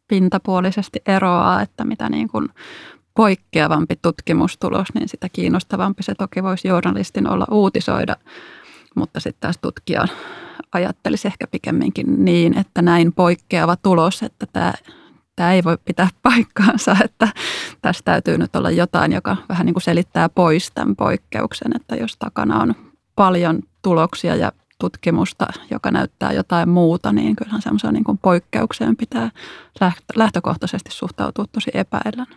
pintapuolisesti 0.08 1.02
eroaa, 1.08 1.62
että 1.62 1.84
mitä 1.84 2.10
niin 2.10 2.28
kuin 2.28 2.50
poikkeavampi 3.16 3.96
tutkimustulos, 4.02 4.88
niin 4.94 5.10
sitä 5.10 5.28
kiinnostavampi 5.34 6.04
se 6.04 6.16
toki 6.16 6.44
voisi 6.44 6.68
journalistin 6.68 7.30
olla 7.30 7.46
uutisoida. 7.52 8.16
Mutta 8.96 9.20
sitten 9.20 9.42
taas 9.42 9.58
tutkija 9.62 10.08
ajattelisi 10.72 11.28
ehkä 11.28 11.48
pikemminkin 11.48 12.26
niin, 12.26 12.58
että 12.58 12.82
näin 12.82 13.14
poikkeava 13.14 13.76
tulos, 13.76 14.24
että 14.24 14.46
tämä, 14.54 14.74
tämä 15.36 15.54
ei 15.54 15.64
voi 15.64 15.78
pitää 15.86 16.08
paikkaansa, 16.24 16.96
että 17.04 17.28
tässä 17.82 18.02
täytyy 18.06 18.38
nyt 18.38 18.56
olla 18.56 18.72
jotain, 18.72 19.12
joka 19.12 19.38
vähän 19.50 19.66
niin 19.66 19.74
kuin 19.74 19.84
selittää 19.84 20.30
pois 20.30 20.72
tämän 20.74 20.96
poikkeuksen, 20.96 21.76
että 21.76 21.96
jos 21.96 22.18
takana 22.18 22.62
on 22.62 22.76
paljon 23.16 23.60
tuloksia 23.82 24.36
ja 24.36 24.52
tutkimusta, 24.80 25.48
joka 25.72 25.92
näyttää 25.92 26.34
jotain 26.34 26.70
muuta, 26.70 27.14
niin 27.14 27.36
kyllähän 27.36 27.62
semmoiseen 27.62 27.94
niin 27.94 28.18
poikkeukseen 28.22 28.98
pitää 28.98 29.32
lähtökohtaisesti 30.16 30.92
suhtautua 30.92 31.46
tosi 31.52 31.72
epäillen. 31.74 32.28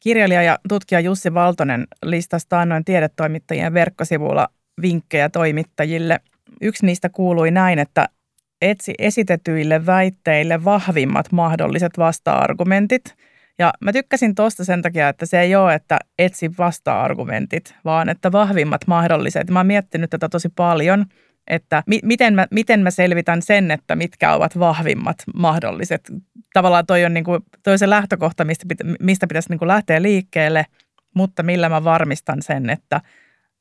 Kirjailija 0.00 0.42
ja 0.42 0.58
tutkija 0.68 1.00
Jussi 1.00 1.34
Valtonen 1.34 1.86
listasi 2.04 2.46
taannoin 2.48 2.84
tiedetoimittajien 2.84 3.74
verkkosivuilla 3.74 4.48
vinkkejä 4.82 5.28
toimittajille. 5.28 6.20
Yksi 6.60 6.86
niistä 6.86 7.08
kuului 7.08 7.50
näin, 7.50 7.78
että 7.78 8.08
etsi 8.62 8.94
esitetyille 8.98 9.86
väitteille 9.86 10.64
vahvimmat 10.64 11.32
mahdolliset 11.32 11.98
vasta-argumentit. 11.98 13.14
Ja 13.58 13.72
mä 13.80 13.92
tykkäsin 13.92 14.34
tosta 14.34 14.64
sen 14.64 14.82
takia, 14.82 15.08
että 15.08 15.26
se 15.26 15.40
ei 15.40 15.56
ole, 15.56 15.74
että 15.74 15.98
etsi 16.18 16.50
vasta-argumentit, 16.58 17.74
vaan 17.84 18.08
että 18.08 18.32
vahvimmat 18.32 18.80
mahdolliset. 18.86 19.50
Mä 19.50 19.58
oon 19.58 19.66
miettinyt 19.66 20.10
tätä 20.10 20.28
tosi 20.28 20.48
paljon, 20.56 21.06
että 21.46 21.82
mi- 21.86 22.00
miten, 22.02 22.34
mä, 22.34 22.46
miten 22.50 22.80
mä 22.80 22.90
selvitän 22.90 23.42
sen, 23.42 23.70
että 23.70 23.96
mitkä 23.96 24.32
ovat 24.32 24.58
vahvimmat 24.58 25.16
mahdolliset. 25.34 26.12
Tavallaan 26.52 26.86
toi 26.86 27.04
on, 27.04 27.14
niin 27.14 27.24
kuin, 27.24 27.42
toi 27.62 27.78
se 27.78 27.90
lähtökohta, 27.90 28.44
mistä, 28.44 28.64
pitä, 28.68 28.84
mistä 29.00 29.26
pitäisi 29.26 29.50
niin 29.50 29.58
kuin 29.58 29.68
lähteä 29.68 30.02
liikkeelle, 30.02 30.66
mutta 31.14 31.42
millä 31.42 31.68
mä 31.68 31.84
varmistan 31.84 32.42
sen, 32.42 32.70
että, 32.70 33.00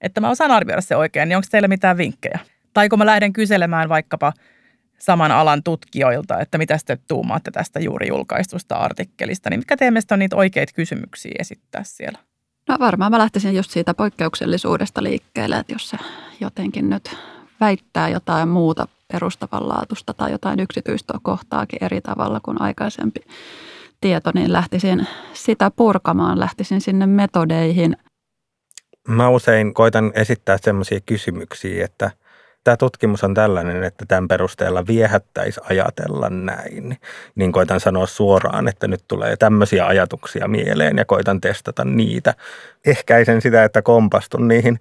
että 0.02 0.22
mä 0.22 0.30
osaan 0.30 0.52
arvioida 0.52 0.82
se 0.82 0.96
oikein, 0.96 1.30
niin 1.30 1.38
onko 1.38 1.48
teillä 1.52 1.68
mitään 1.68 1.98
vinkkejä? 1.98 2.40
Tai 2.74 2.90
kun 2.90 3.00
mä 3.00 3.06
lähden 3.06 3.34
kyselemään 3.34 3.90
vaikkapa– 3.90 4.34
saman 5.00 5.32
alan 5.32 5.64
tutkijoilta, 5.64 6.40
että 6.40 6.58
mitä 6.58 6.78
te 6.86 6.98
tuumaatte 7.08 7.52
tästä 7.52 7.80
juuri 7.80 8.08
julkaistusta 8.08 8.76
artikkelista, 8.76 9.50
niin 9.50 9.60
mitkä 9.60 9.78
teidän 9.78 10.02
on 10.12 10.20
niitä 10.20 10.36
oikeita 10.36 10.74
kysymyksiä 10.74 11.36
esittää 11.40 11.84
siellä? 11.84 12.20
No 12.70 12.76
varmaan 12.80 13.12
mä 13.12 13.18
lähtisin 13.18 13.56
just 13.56 13.72
siitä 13.72 13.94
poikkeuksellisuudesta 13.94 15.04
liikkeelle, 15.04 15.58
että 15.58 15.74
jos 15.74 15.90
se 15.90 15.98
jotenkin 16.40 16.90
nyt 16.90 17.16
väittää 17.60 18.10
jotain 18.10 18.50
muuta 18.50 18.88
perustavanlaatusta 19.14 20.14
tai 20.14 20.32
jotain 20.32 20.60
yksityistoa 20.60 21.20
kohtaakin 21.24 21.84
eri 21.84 22.02
tavalla 22.02 22.40
kuin 22.40 22.62
aikaisempi 22.62 23.20
tieto, 24.02 24.32
niin 24.34 24.54
lähtisin 24.54 25.08
sitä 25.34 25.72
purkamaan, 25.76 26.40
lähtisin 26.40 26.82
sinne 26.82 27.06
metodeihin. 27.06 27.98
Mä 29.08 29.30
usein 29.30 29.74
koitan 29.74 30.12
esittää 30.16 30.58
sellaisia 30.62 31.00
kysymyksiä, 31.06 31.86
että– 31.86 32.12
tämä 32.66 32.78
tutkimus 32.78 33.24
on 33.24 33.34
tällainen, 33.34 33.84
että 33.84 34.06
tämän 34.08 34.28
perusteella 34.28 34.88
viehättäisi 34.88 35.62
ajatella 35.70 36.30
näin, 36.30 36.98
niin 37.36 37.52
koitan 37.52 37.80
sanoa 37.80 38.08
suoraan, 38.08 38.68
että 38.68 38.88
nyt 38.88 39.04
tulee 39.08 39.38
tämmöisiä 39.38 39.86
ajatuksia 39.86 40.48
mieleen 40.48 40.98
ja 40.98 41.06
koitan 41.06 41.42
testata 41.42 41.86
niitä. 41.86 42.34
Ehkäisen 42.86 43.42
sitä, 43.42 43.64
että 43.64 43.82
kompastun 43.82 44.48
niihin 44.48 44.80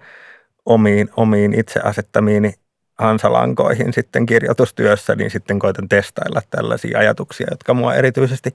omiin, 0.66 1.09
omiin 1.16 1.61
itse 1.61 1.81
asettamiini 1.81 2.54
hansalankoihin 2.99 3.93
sitten 3.93 4.26
kirjoitustyössä, 4.26 5.14
niin 5.14 5.31
sitten 5.31 5.59
koitan 5.59 5.88
testailla 5.88 6.40
tällaisia 6.50 6.99
ajatuksia, 6.99 7.47
jotka 7.50 7.75
mua 7.75 7.95
erityisesti 7.95 8.50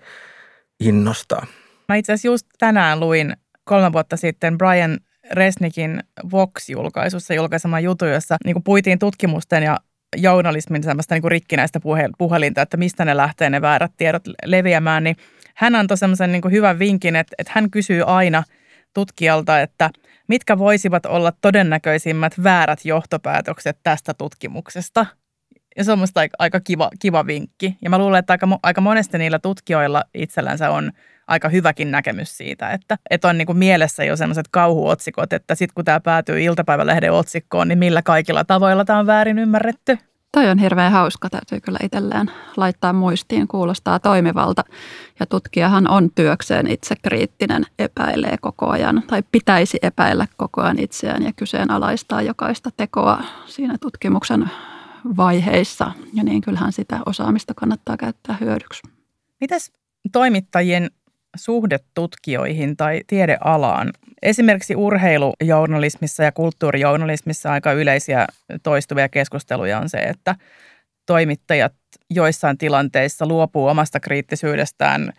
innostaa. 0.79 1.45
Mä 1.89 1.95
itse 1.95 2.13
asiassa 2.13 2.27
just 2.27 2.47
tänään 2.59 2.99
luin 2.99 3.33
kolme 3.63 3.93
vuotta 3.93 4.17
sitten 4.17 4.57
Brian 4.57 4.99
Resnikin 5.31 6.03
Vox-julkaisussa 6.31 7.33
julkaisema 7.33 7.79
jutu, 7.79 8.05
jossa 8.05 8.37
niin 8.45 8.63
puitiin 8.63 8.99
tutkimusten 8.99 9.63
ja 9.63 9.77
journalismin 10.17 10.83
semmoista 10.83 11.15
niin 11.15 11.31
rikkinäistä 11.31 11.79
puhelinta, 12.17 12.61
että 12.61 12.77
mistä 12.77 13.05
ne 13.05 13.17
lähtee 13.17 13.49
ne 13.49 13.61
väärät 13.61 13.91
tiedot 13.97 14.23
leviämään, 14.45 15.03
niin 15.03 15.15
hän 15.55 15.75
antoi 15.75 15.97
semmoisen 15.97 16.31
niin 16.31 16.51
hyvän 16.51 16.79
vinkin, 16.79 17.15
että, 17.15 17.35
että 17.37 17.51
hän 17.55 17.71
kysyy 17.71 18.03
aina 18.05 18.43
tutkijalta, 18.93 19.61
että 19.61 19.89
mitkä 20.27 20.57
voisivat 20.57 21.05
olla 21.05 21.33
todennäköisimmät 21.41 22.43
väärät 22.43 22.85
johtopäätökset 22.85 23.77
tästä 23.83 24.13
tutkimuksesta. 24.13 25.05
Ja 25.77 25.83
se 25.83 25.91
on 25.91 25.99
musta 25.99 26.19
aika, 26.19 26.35
aika 26.39 26.59
kiva, 26.59 26.89
kiva 26.99 27.27
vinkki. 27.27 27.77
Ja 27.81 27.89
mä 27.89 27.97
luulen, 27.97 28.19
että 28.19 28.33
aika, 28.33 28.59
aika 28.63 28.81
monesti 28.81 29.17
niillä 29.17 29.39
tutkijoilla 29.39 30.03
itsellänsä 30.13 30.69
on 30.69 30.91
aika 31.29 31.49
hyväkin 31.49 31.91
näkemys 31.91 32.37
siitä, 32.37 32.69
että, 32.69 32.97
että 33.09 33.27
on 33.27 33.37
niin 33.37 33.45
kuin 33.45 33.57
mielessä 33.57 34.03
jo 34.03 34.15
sellaiset 34.15 34.47
kauhuotsikot, 34.51 35.33
että 35.33 35.55
sitten 35.55 35.73
kun 35.75 35.85
tämä 35.85 35.99
päätyy 35.99 36.41
iltapäivälehden 36.41 37.11
otsikkoon, 37.11 37.67
niin 37.67 37.79
millä 37.79 38.01
kaikilla 38.01 38.43
tavoilla 38.43 38.85
tämä 38.85 38.99
on 38.99 39.07
väärin 39.07 39.39
ymmärretty. 39.39 39.97
Toi 40.31 40.49
on 40.49 40.57
hirveän 40.57 40.91
hauska, 40.91 41.29
täytyy 41.29 41.61
kyllä 41.61 41.79
itselleen 41.83 42.31
laittaa 42.57 42.93
muistiin, 42.93 43.47
kuulostaa 43.47 43.99
toimivalta. 43.99 44.63
Ja 45.19 45.25
tutkijahan 45.25 45.89
on 45.89 46.09
työkseen 46.15 46.67
itse 46.67 46.95
kriittinen, 47.01 47.65
epäilee 47.79 48.35
koko 48.41 48.69
ajan 48.69 49.03
tai 49.07 49.23
pitäisi 49.31 49.77
epäillä 49.81 50.27
koko 50.37 50.61
ajan 50.61 50.79
itseään 50.79 51.23
ja 51.23 51.33
kyseenalaistaa 51.35 52.21
jokaista 52.21 52.69
tekoa 52.77 53.23
siinä 53.45 53.75
tutkimuksen 53.81 54.51
vaiheissa. 55.17 55.91
Ja 56.13 56.23
niin 56.23 56.41
kyllähän 56.41 56.71
sitä 56.71 56.99
osaamista 57.05 57.53
kannattaa 57.53 57.97
käyttää 57.97 58.37
hyödyksi. 58.41 58.81
Mitäs 59.41 59.71
toimittajien 60.11 60.91
suhde 61.35 61.79
tutkijoihin 61.93 62.77
tai 62.77 63.01
tiedealaan. 63.07 63.93
Esimerkiksi 64.21 64.75
urheilujournalismissa 64.75 66.23
ja 66.23 66.31
kulttuurijournalismissa 66.31 67.51
aika 67.51 67.71
yleisiä 67.71 68.27
toistuvia 68.63 69.09
keskusteluja 69.09 69.79
on 69.79 69.89
se, 69.89 69.97
että 69.97 70.35
toimittajat 71.05 71.73
joissain 72.09 72.57
tilanteissa 72.57 73.25
luopuu 73.27 73.67
omasta 73.67 73.99
kriittisyydestään, 73.99 75.13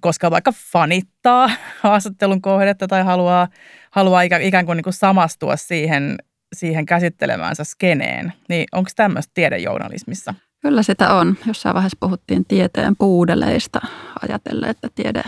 koska 0.00 0.30
vaikka 0.30 0.52
fanittaa 0.72 1.50
haastattelun 1.82 2.42
kohdetta 2.42 2.86
tai 2.86 3.04
haluaa, 3.04 3.48
haluaa 3.90 4.22
ikään 4.22 4.66
kuin, 4.66 4.76
niin 4.76 4.84
kuin 4.84 4.94
samastua 4.94 5.56
siihen, 5.56 6.18
siihen 6.56 6.86
käsittelemäänsä 6.86 7.64
skeneen. 7.64 8.32
Niin 8.48 8.66
onko 8.72 8.90
tämmöistä 8.96 9.30
tiedejournalismissa? 9.34 10.34
Kyllä 10.60 10.82
sitä 10.82 11.14
on. 11.14 11.36
Jossain 11.46 11.74
vaiheessa 11.74 11.96
puhuttiin 12.00 12.44
tieteen 12.44 12.96
puudeleista. 12.96 13.80
Ajatellen, 14.22 14.70
että 14.70 14.88
tiede 14.94 15.22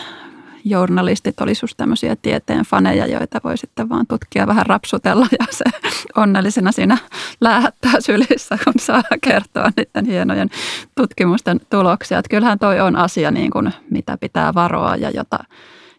journalistit 0.64 1.40
olisivat 1.40 1.62
just 1.62 1.76
tämmöisiä 1.76 2.16
tieteen 2.16 2.64
faneja, 2.64 3.06
joita 3.06 3.40
voi 3.44 3.58
sitten 3.58 3.88
vaan 3.88 4.06
tutkia 4.06 4.46
vähän 4.46 4.66
rapsutella 4.66 5.26
ja 5.40 5.46
se 5.50 5.64
onnellisena 6.16 6.72
siinä 6.72 6.98
lähettää 7.40 8.00
sylissä, 8.00 8.58
kun 8.64 8.74
saa 8.80 9.02
kertoa 9.22 9.70
niiden 9.76 10.06
hienojen 10.06 10.50
tutkimusten 10.96 11.60
tuloksia. 11.70 12.18
Että 12.18 12.28
kyllähän 12.30 12.58
toi 12.58 12.80
on 12.80 12.96
asia, 12.96 13.30
niin 13.30 13.50
kuin, 13.50 13.72
mitä 13.90 14.18
pitää 14.18 14.54
varoa 14.54 14.96
ja 14.96 15.10
jota, 15.10 15.38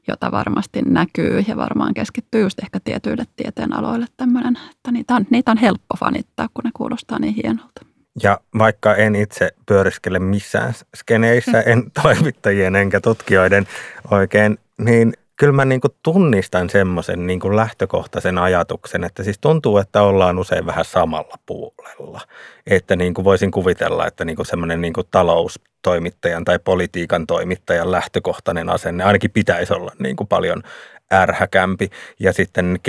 jota 0.07 0.31
varmasti 0.31 0.81
näkyy 0.81 1.43
ja 1.47 1.57
varmaan 1.57 1.93
keskittyy 1.93 2.41
just 2.41 2.59
ehkä 2.59 2.79
tietyille 2.83 3.25
tieteen 3.35 3.73
aloille 3.73 4.05
tämmöinen, 4.17 4.57
että 4.71 4.91
niitä 4.91 5.15
on, 5.15 5.25
niitä 5.29 5.51
on 5.51 5.57
helppo 5.57 5.95
fanittaa, 5.99 6.47
kun 6.53 6.63
ne 6.63 6.71
kuulostaa 6.73 7.19
niin 7.19 7.35
hienolta. 7.35 7.90
Ja 8.23 8.39
vaikka 8.57 8.95
en 8.95 9.15
itse 9.15 9.49
pyöriskele 9.65 10.19
missään 10.19 10.73
skeneissä, 10.97 11.51
mm. 11.65 11.71
en 11.71 11.91
toimittajien 12.03 12.75
enkä 12.75 13.01
tutkijoiden 13.01 13.67
oikein, 14.11 14.57
niin 14.77 15.13
kyllä 15.35 15.53
mä 15.53 15.65
niin 15.65 15.81
kuin 15.81 15.93
tunnistan 16.03 16.69
semmoisen 16.69 17.27
niin 17.27 17.39
kuin 17.39 17.55
lähtökohtaisen 17.55 18.37
ajatuksen, 18.37 19.03
että 19.03 19.23
siis 19.23 19.39
tuntuu, 19.39 19.77
että 19.77 20.01
ollaan 20.01 20.39
usein 20.39 20.65
vähän 20.65 20.85
samalla 20.85 21.35
puolella. 21.45 22.21
Että 22.67 22.95
niin 22.95 23.13
kuin 23.13 23.25
voisin 23.25 23.51
kuvitella, 23.51 24.07
että 24.07 24.25
niin 24.25 24.35
kuin 24.35 24.45
semmoinen 24.45 24.81
niin 24.81 24.93
kuin 24.93 25.07
taloustoimittajan 25.11 26.45
tai 26.45 26.59
politiikan 26.59 27.27
toimittajan 27.27 27.91
lähtökohtainen 27.91 28.69
asenne 28.69 29.03
ainakin 29.03 29.31
pitäisi 29.31 29.73
olla 29.73 29.91
niin 29.99 30.15
kuin 30.15 30.27
paljon 30.27 30.63
ärhäkämpi. 31.13 31.89
Ja 32.19 32.33
sitten 32.33 32.79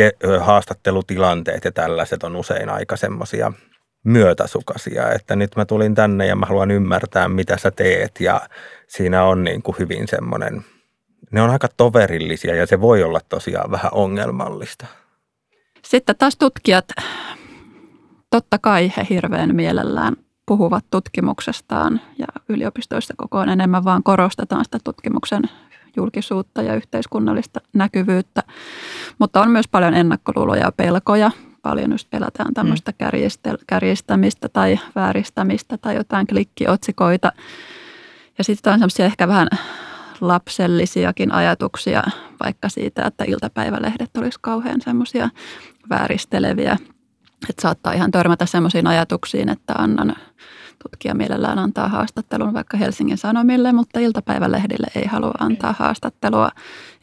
haastattelutilanteet 0.41 1.65
ja 1.65 1.73
tällaiset 1.73 2.23
on 2.23 2.37
usein 2.37 2.69
aika 2.69 2.97
semmoisia– 2.97 3.53
myötäsukaisia, 4.05 5.13
että 5.13 5.37
nyt 5.37 5.57
mä 5.57 5.65
tulin 5.65 5.95
tänne 5.95 6.27
ja 6.27 6.37
mä 6.37 6.47
haluan 6.47 6.71
ymmärtää, 6.71 7.29
mitä 7.29 7.57
sä 7.57 7.71
teet. 7.71 8.21
Ja 8.21 8.41
siinä 8.89 9.25
on 9.25 9.45
niin 9.45 9.63
kuin 9.63 9.77
hyvin 9.79 10.09
semmoinen, 10.09 10.65
ne 11.31 11.43
on 11.43 11.51
aika 11.51 11.69
toverillisia 11.77 12.55
ja 12.55 12.67
se 12.67 12.81
voi 12.81 13.03
olla 13.03 13.21
tosiaan 13.29 13.71
vähän 13.71 13.95
ongelmallista. 13.95 14.87
Sitten 15.85 16.17
taas 16.17 16.37
tutkijat, 16.37 16.85
totta 18.31 18.59
kai 18.59 18.93
he 18.97 19.07
hirveän 19.11 19.55
mielellään 19.55 20.17
puhuvat 20.47 20.85
tutkimuksestaan 20.91 22.01
ja 22.19 22.27
yliopistoissa 22.49 23.15
koko 23.17 23.39
ajan 23.39 23.49
enemmän 23.49 23.85
vaan 23.85 24.03
korostetaan 24.03 24.65
sitä 24.65 24.79
tutkimuksen 24.85 25.43
julkisuutta 25.97 26.63
ja 26.63 26.75
yhteiskunnallista 26.75 27.61
näkyvyyttä, 27.73 28.43
mutta 29.19 29.41
on 29.41 29.51
myös 29.51 29.69
paljon 29.69 29.95
ennakkoluuloja 29.95 30.65
ja 30.65 30.73
pelkoja 30.73 31.31
paljon 31.63 31.93
just 31.93 32.11
pelätään 32.11 32.55
tämmöistä 32.55 32.93
mm. 33.01 33.57
kärjistämistä 33.67 34.49
tai 34.49 34.79
vääristämistä 34.95 35.79
tai 35.79 35.95
jotain 35.95 36.27
klikkiotsikoita. 36.27 37.33
Ja 38.39 38.45
sitten 38.45 38.73
on 38.73 38.79
semmoisia 38.79 39.07
ehkä 39.07 39.29
vähän 39.29 39.49
lapsellisiakin 40.21 41.33
ajatuksia 41.33 42.03
vaikka 42.45 42.69
siitä, 42.69 43.03
että 43.07 43.25
iltapäivälehdet 43.25 44.11
olisi 44.17 44.39
kauhean 44.41 44.81
semmoisia 44.81 45.29
vääristeleviä. 45.91 46.77
Että 47.51 47.63
saattaa 47.63 47.93
ihan 47.93 48.11
törmätä 48.11 48.47
semmoisiin 48.47 48.87
ajatuksiin, 48.87 49.49
että 49.49 49.73
annan 49.79 50.17
tutkija 50.83 51.15
mielellään 51.15 51.59
antaa 51.59 51.89
haastattelun 51.89 52.55
vaikka 52.55 52.77
Helsingin 52.77 53.19
Sanomille, 53.19 53.73
mutta 53.73 54.01
iltapäivälehdille 54.01 54.87
ei 54.95 55.07
halua 55.07 55.35
antaa 55.39 55.75
haastattelua. 55.79 56.51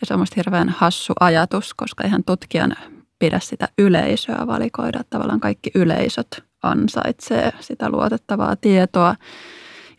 Ja 0.02 0.08
se 0.08 0.14
on 0.14 0.26
hirveän 0.36 0.70
hassu 0.70 1.14
ajatus, 1.20 1.74
koska 1.74 2.08
ihan 2.08 2.24
tutkijan 2.24 2.76
pidä 3.20 3.40
sitä 3.40 3.68
yleisöä 3.78 4.48
valikoida. 4.48 5.04
Tavallaan 5.10 5.40
kaikki 5.40 5.72
yleisöt 5.76 6.44
ansaitsee 6.64 7.52
sitä 7.60 7.90
luotettavaa 7.90 8.56
tietoa. 8.56 9.16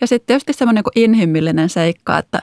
Ja 0.01 0.07
sitten 0.07 0.27
tietysti 0.27 0.53
semmoinen 0.53 0.85
niin 0.95 1.05
inhimillinen 1.11 1.69
seikka, 1.69 2.19
että 2.19 2.43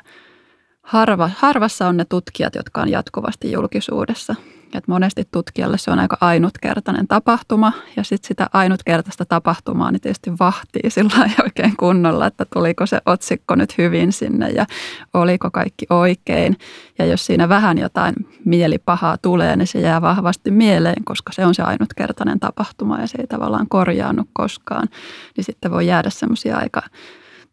harva, 0.88 1.30
harvassa 1.38 1.88
on 1.88 1.98
ne 1.98 2.06
tutkijat, 2.06 2.56
jotka 2.56 2.82
on 2.82 2.90
jatkuvasti 2.90 3.52
julkisuudessa. 3.52 4.36
Et 4.74 4.88
monesti 4.88 5.28
tutkijalle 5.32 5.78
se 5.78 5.92
on 5.92 6.00
aika 6.00 6.18
ainutkertainen 6.22 7.08
tapahtuma 7.08 7.72
ja 7.96 8.04
sitten 8.04 8.28
sitä 8.28 8.50
ainutkertaista 8.54 9.26
tapahtumaa 9.26 9.92
niin 9.92 10.02
tietysti 10.02 10.32
vahtii 10.40 10.90
sillä 10.90 11.30
oikein 11.44 11.78
kunnolla, 11.78 12.28
että 12.28 12.46
tuliko 12.54 12.86
se 12.86 13.00
otsikko 13.06 13.56
nyt 13.56 13.78
hyvin 13.78 14.12
sinne 14.12 14.50
ja 14.50 14.66
oliko 15.14 15.52
kaikki 15.52 15.86
oikein. 15.90 16.58
Ja 17.00 17.06
jos 17.06 17.26
siinä 17.26 17.50
vähän 17.50 17.78
jotain 17.78 18.16
mielipahaa 18.46 19.18
tulee, 19.18 19.56
niin 19.56 19.68
se 19.68 19.80
jää 19.80 20.02
vahvasti 20.02 20.52
mieleen, 20.52 21.04
koska 21.06 21.34
se 21.34 21.46
on 21.46 21.56
se 21.56 21.64
ainutkertainen 21.64 22.40
tapahtuma 22.40 23.00
ja 23.00 23.08
se 23.08 23.18
ei 23.22 23.28
tavallaan 23.28 23.70
korjaannut 23.70 24.30
koskaan. 24.34 24.88
Niin 25.38 25.44
sitten 25.44 25.72
voi 25.72 25.88
jäädä 25.88 26.10
semmoisia 26.10 26.58
aika 26.58 26.82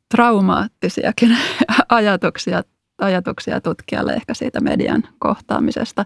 traumaattisiakin 0.09 1.37
ajatuksia 1.89 2.63
ajatuksia 2.99 3.61
tutkijalle 3.61 4.13
ehkä 4.13 4.35
siitä 4.35 4.61
median 4.61 5.03
kohtaamisesta 5.19 6.05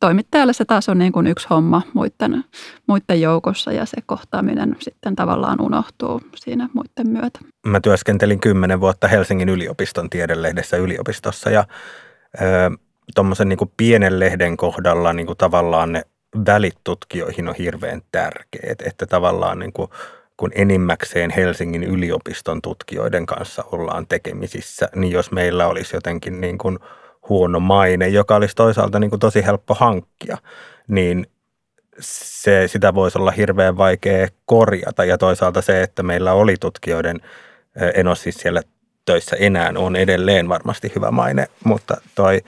toimittajalle 0.00 0.52
se 0.52 0.64
taas 0.64 0.88
on 0.88 0.98
niin 0.98 1.12
kuin 1.12 1.26
yksi 1.26 1.46
homma 1.50 1.82
muiden, 1.92 2.44
muiden 2.86 3.20
joukossa 3.20 3.72
ja 3.72 3.86
se 3.86 3.96
kohtaaminen 4.06 4.76
sitten 4.78 5.16
tavallaan 5.16 5.60
unohtuu 5.60 6.20
siinä 6.36 6.68
muiden 6.72 7.12
myötä. 7.20 7.38
Mä 7.66 7.80
työskentelin 7.80 8.40
kymmenen 8.40 8.80
vuotta 8.80 9.08
Helsingin 9.08 9.48
yliopiston 9.48 10.10
tiedelehdessä 10.10 10.76
yliopistossa 10.76 11.50
ja 11.50 11.64
tuommoisen 13.14 13.48
niin 13.48 13.58
pienen 13.76 14.20
lehden 14.20 14.56
kohdalla 14.56 15.12
niin 15.12 15.26
kuin 15.26 15.38
tavallaan 15.38 15.92
ne 15.92 16.02
välit 16.46 16.76
tutkijoihin 16.84 17.48
on 17.48 17.54
hirveän 17.58 18.02
tärkeät, 18.12 18.82
että 18.86 19.06
tavallaan 19.06 19.58
niin 19.58 19.72
kuin, 19.72 19.90
kun 20.36 20.50
enimmäkseen 20.54 21.30
Helsingin 21.30 21.84
yliopiston 21.84 22.62
tutkijoiden 22.62 23.26
kanssa 23.26 23.64
ollaan 23.72 24.06
tekemisissä, 24.06 24.88
niin 24.94 25.12
jos 25.12 25.32
meillä 25.32 25.66
olisi 25.66 25.96
jotenkin 25.96 26.40
niin 26.40 26.58
kuin– 26.58 26.78
huono 27.28 27.60
maine, 27.60 28.08
joka 28.08 28.36
olisi 28.36 28.56
toisaalta 28.56 28.98
niin 28.98 29.10
kuin 29.10 29.20
tosi 29.20 29.44
helppo 29.44 29.74
hankkia, 29.74 30.38
niin 30.88 31.26
se, 32.00 32.68
sitä 32.68 32.94
voisi 32.94 33.18
olla 33.18 33.30
hirveän 33.30 33.76
vaikea 33.76 34.28
korjata. 34.46 35.04
Ja 35.04 35.18
toisaalta 35.18 35.62
se, 35.62 35.82
että 35.82 36.02
meillä 36.02 36.32
oli 36.32 36.56
tutkijoiden, 36.60 37.20
en 37.94 38.08
ole 38.08 38.16
siis 38.16 38.34
siellä 38.34 38.62
töissä 39.04 39.36
enää, 39.36 39.72
on 39.76 39.96
edelleen 39.96 40.48
varmasti 40.48 40.92
hyvä 40.96 41.10
maine, 41.10 41.46
mutta 41.64 41.96
toi, 42.14 42.40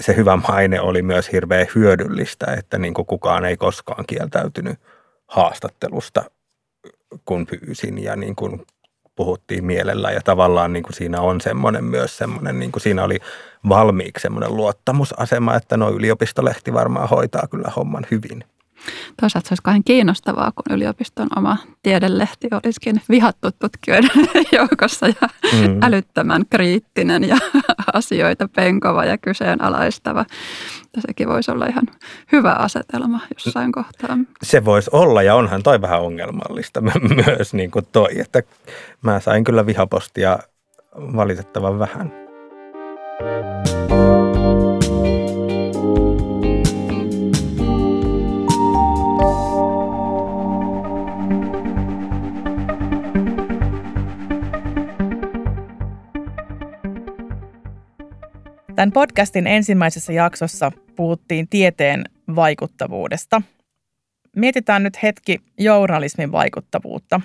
se 0.00 0.16
hyvä 0.16 0.36
maine 0.36 0.80
oli 0.80 1.02
myös 1.02 1.32
hirveän 1.32 1.66
hyödyllistä, 1.74 2.46
että 2.58 2.78
niin 2.78 2.94
kuin 2.94 3.06
kukaan 3.06 3.44
ei 3.44 3.56
koskaan 3.56 4.04
kieltäytynyt 4.06 4.78
haastattelusta, 5.28 6.24
kun 7.24 7.46
pyysin 7.46 8.04
ja 8.04 8.16
niin 8.16 8.36
kuin 8.36 8.66
puhuttiin 9.14 9.64
mielellä 9.64 10.10
ja 10.10 10.20
tavallaan 10.24 10.72
niin 10.72 10.82
kuin 10.82 10.94
siinä 10.94 11.20
on 11.20 11.40
semmoinen 11.40 11.84
myös 11.84 12.16
semmoinen, 12.16 12.58
niin 12.58 12.72
kuin 12.72 12.80
siinä 12.80 13.04
oli 13.04 13.18
valmiiksi 13.68 14.22
semmoinen 14.22 14.56
luottamusasema, 14.56 15.54
että 15.54 15.76
no 15.76 15.90
yliopistolehti 15.90 16.72
varmaan 16.72 17.08
hoitaa 17.08 17.46
kyllä 17.50 17.72
homman 17.76 18.06
hyvin. 18.10 18.44
Toisaalta 19.20 19.48
se 19.48 19.52
olisi 19.52 19.62
kauhean 19.62 19.84
kiinnostavaa, 19.84 20.52
kun 20.52 20.76
yliopiston 20.76 21.28
oma 21.36 21.56
tiedelehti 21.82 22.48
olisikin 22.52 23.02
vihattu 23.08 23.48
tutkijoiden 23.58 24.10
joukossa 24.58 25.06
ja 25.06 25.28
mm. 25.52 25.82
älyttömän 25.82 26.44
kriittinen 26.50 27.28
ja 27.28 27.36
asioita 27.92 28.48
penkova 28.48 29.04
ja 29.04 29.18
kyseenalaistava. 29.18 30.24
Sekin 31.06 31.28
voisi 31.28 31.50
olla 31.50 31.66
ihan 31.66 31.86
hyvä 32.32 32.52
asetelma 32.52 33.20
jossain 33.34 33.72
kohtaa. 33.72 34.18
Se 34.42 34.64
voisi 34.64 34.90
olla 34.92 35.22
ja 35.22 35.34
onhan 35.34 35.62
toi 35.62 35.80
vähän 35.80 36.00
ongelmallista 36.00 36.80
myös 37.26 37.54
niin 37.54 37.70
kuin 37.70 37.86
toi, 37.92 38.20
että 38.20 38.42
mä 39.02 39.20
sain 39.20 39.44
kyllä 39.44 39.66
vihapostia 39.66 40.38
valitettavan 40.94 41.78
vähän. 41.78 42.27
Tämän 58.78 58.92
podcastin 58.92 59.46
ensimmäisessä 59.46 60.12
jaksossa 60.12 60.72
puhuttiin 60.96 61.48
tieteen 61.48 62.04
vaikuttavuudesta. 62.34 63.42
Mietitään 64.36 64.82
nyt 64.82 65.02
hetki 65.02 65.40
journalismin 65.58 66.32
vaikuttavuutta. 66.32 67.20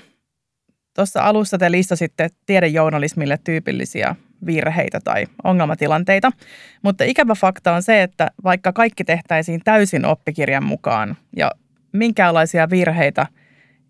Tuossa 0.96 1.22
alussa 1.22 1.58
te 1.58 1.72
listasitte 1.72 2.30
tiedejournalismille 2.46 3.40
tyypillisiä 3.44 4.16
virheitä 4.46 5.00
tai 5.04 5.26
ongelmatilanteita, 5.44 6.32
mutta 6.82 7.04
ikävä 7.04 7.36
fakta 7.36 7.74
on 7.74 7.84
se, 7.84 8.04
että 8.04 8.32
vaikka 8.44 8.74
kaikki 8.74 9.04
tehtäisiin 9.04 9.62
täysin 9.64 10.06
oppikirjan 10.06 10.66
mukaan 10.66 11.18
ja 11.36 11.52
minkäänlaisia 11.92 12.70
virheitä 12.70 13.28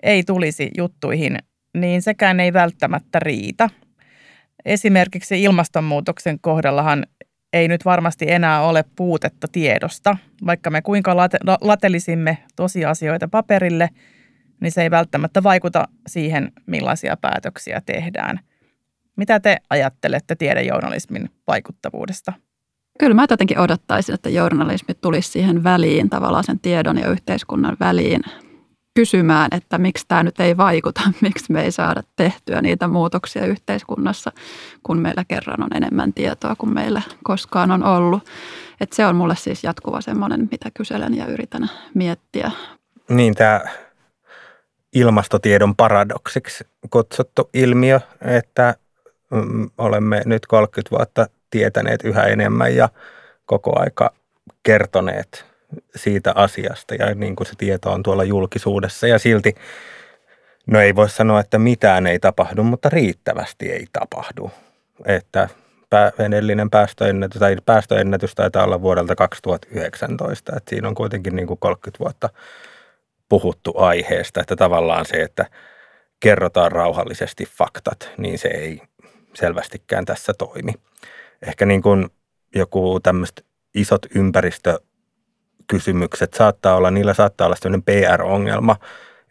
ei 0.03 0.23
tulisi 0.23 0.71
juttuihin, 0.77 1.37
niin 1.77 2.01
sekään 2.01 2.39
ei 2.39 2.53
välttämättä 2.53 3.19
riitä. 3.19 3.69
Esimerkiksi 4.65 5.43
ilmastonmuutoksen 5.43 6.39
kohdallahan 6.39 7.05
ei 7.53 7.67
nyt 7.67 7.85
varmasti 7.85 8.31
enää 8.31 8.61
ole 8.61 8.85
puutetta 8.95 9.47
tiedosta. 9.51 10.17
Vaikka 10.45 10.69
me 10.69 10.81
kuinka 10.81 11.17
late, 11.17 11.37
latelisimme 11.61 12.37
tosiasioita 12.55 13.27
paperille, 13.27 13.89
niin 14.61 14.71
se 14.71 14.83
ei 14.83 14.91
välttämättä 14.91 15.43
vaikuta 15.43 15.87
siihen, 16.07 16.51
millaisia 16.65 17.17
päätöksiä 17.17 17.81
tehdään. 17.85 18.39
Mitä 19.15 19.39
te 19.39 19.57
ajattelette 19.69 20.35
tiedejournalismin 20.35 21.29
vaikuttavuudesta? 21.47 22.33
Kyllä 22.99 23.13
mä 23.13 23.25
jotenkin 23.29 23.59
odottaisin, 23.59 24.15
että 24.15 24.29
journalismi 24.29 24.93
tulisi 25.01 25.31
siihen 25.31 25.63
väliin, 25.63 26.09
tavallaan 26.09 26.43
sen 26.43 26.59
tiedon 26.59 26.97
ja 26.97 27.09
yhteiskunnan 27.09 27.77
väliin 27.79 28.21
kysymään, 28.93 29.47
että 29.51 29.77
miksi 29.77 30.05
tämä 30.07 30.23
nyt 30.23 30.39
ei 30.39 30.57
vaikuta, 30.57 31.01
miksi 31.21 31.51
me 31.51 31.63
ei 31.63 31.71
saada 31.71 32.03
tehtyä 32.15 32.61
niitä 32.61 32.87
muutoksia 32.87 33.45
yhteiskunnassa, 33.45 34.31
kun 34.83 34.99
meillä 34.99 35.23
kerran 35.27 35.63
on 35.63 35.69
enemmän 35.75 36.13
tietoa 36.13 36.55
kuin 36.55 36.73
meillä 36.73 37.01
koskaan 37.23 37.71
on 37.71 37.83
ollut. 37.83 38.29
Et 38.81 38.93
se 38.93 39.05
on 39.05 39.15
mulle 39.15 39.35
siis 39.35 39.63
jatkuva 39.63 40.01
semmoinen, 40.01 40.47
mitä 40.51 40.69
kyselen 40.73 41.17
ja 41.17 41.25
yritän 41.25 41.69
miettiä. 41.93 42.51
Niin 43.09 43.35
tämä 43.35 43.61
ilmastotiedon 44.93 45.75
paradoksiksi 45.75 46.63
kutsuttu 46.89 47.49
ilmiö, 47.53 47.99
että 48.21 48.75
mm, 49.31 49.69
olemme 49.77 50.21
nyt 50.25 50.45
30 50.45 50.95
vuotta 50.95 51.25
tietäneet 51.49 52.03
yhä 52.03 52.23
enemmän 52.23 52.75
ja 52.75 52.89
koko 53.45 53.79
aika 53.79 54.13
kertoneet 54.63 55.52
siitä 55.95 56.31
asiasta 56.35 56.95
ja 56.95 57.15
niin 57.15 57.35
kuin 57.35 57.47
se 57.47 57.53
tieto 57.57 57.91
on 57.91 58.03
tuolla 58.03 58.23
julkisuudessa 58.23 59.07
ja 59.07 59.19
silti, 59.19 59.55
no 60.67 60.79
ei 60.79 60.95
voi 60.95 61.09
sanoa, 61.09 61.39
että 61.39 61.59
mitään 61.59 62.07
ei 62.07 62.19
tapahdu, 62.19 62.63
mutta 62.63 62.89
riittävästi 62.89 63.71
ei 63.71 63.85
tapahdu. 63.93 64.51
Että 65.05 65.49
edellinen 66.19 66.69
päästöennätys, 66.69 67.39
tai 67.39 67.57
päästöennätys 67.65 68.35
taitaa 68.35 68.63
olla 68.63 68.81
vuodelta 68.81 69.15
2019, 69.15 70.55
että 70.57 70.69
siinä 70.69 70.87
on 70.87 70.95
kuitenkin 70.95 71.35
niin 71.35 71.47
kuin 71.47 71.59
30 71.59 71.99
vuotta 71.99 72.29
puhuttu 73.29 73.73
aiheesta, 73.77 74.41
että 74.41 74.55
tavallaan 74.55 75.05
se, 75.05 75.21
että 75.21 75.45
kerrotaan 76.19 76.71
rauhallisesti 76.71 77.45
faktat, 77.45 78.09
niin 78.17 78.39
se 78.39 78.47
ei 78.47 78.81
selvästikään 79.33 80.05
tässä 80.05 80.33
toimi. 80.33 80.73
Ehkä 81.47 81.65
niin 81.65 81.81
kuin 81.81 82.09
joku 82.55 82.99
tämmöiset 83.03 83.45
isot 83.75 84.05
ympäristö 84.15 84.79
kysymykset 85.67 86.33
saattaa 86.33 86.75
olla, 86.75 86.91
niillä 86.91 87.13
saattaa 87.13 87.45
olla 87.45 87.55
sellainen 87.55 87.83
PR-ongelma, 87.83 88.75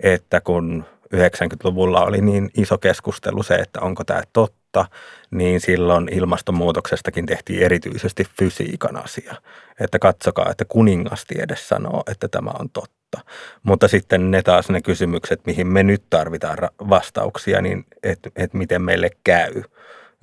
että 0.01 0.41
kun 0.41 0.85
90-luvulla 1.17 2.05
oli 2.05 2.21
niin 2.21 2.51
iso 2.57 2.79
keskustelu 2.79 3.43
se, 3.43 3.55
että 3.55 3.81
onko 3.81 4.05
tämä 4.05 4.23
totta, 4.33 4.85
niin 5.31 5.61
silloin 5.61 6.09
ilmastonmuutoksestakin 6.13 7.27
tehtiin 7.27 7.63
erityisesti 7.63 8.27
fysiikan 8.39 8.97
asia. 9.05 9.35
Että 9.81 9.99
katsokaa, 9.99 10.51
että 10.51 10.65
kuningastiede 10.65 11.57
sanoo, 11.57 12.03
että 12.11 12.29
tämä 12.29 12.51
on 12.59 12.71
totta. 12.71 13.21
Mutta 13.63 13.89
sitten 13.89 14.31
ne 14.31 14.43
taas 14.43 14.71
ne 14.71 14.81
kysymykset, 14.81 15.47
mihin 15.47 15.67
me 15.67 15.83
nyt 15.83 16.03
tarvitaan 16.11 16.59
vastauksia, 16.89 17.63
niin 17.63 17.87
että 18.03 18.31
et 18.37 18.55
miten 18.55 18.83
meille 18.83 19.11
käy, 19.25 19.63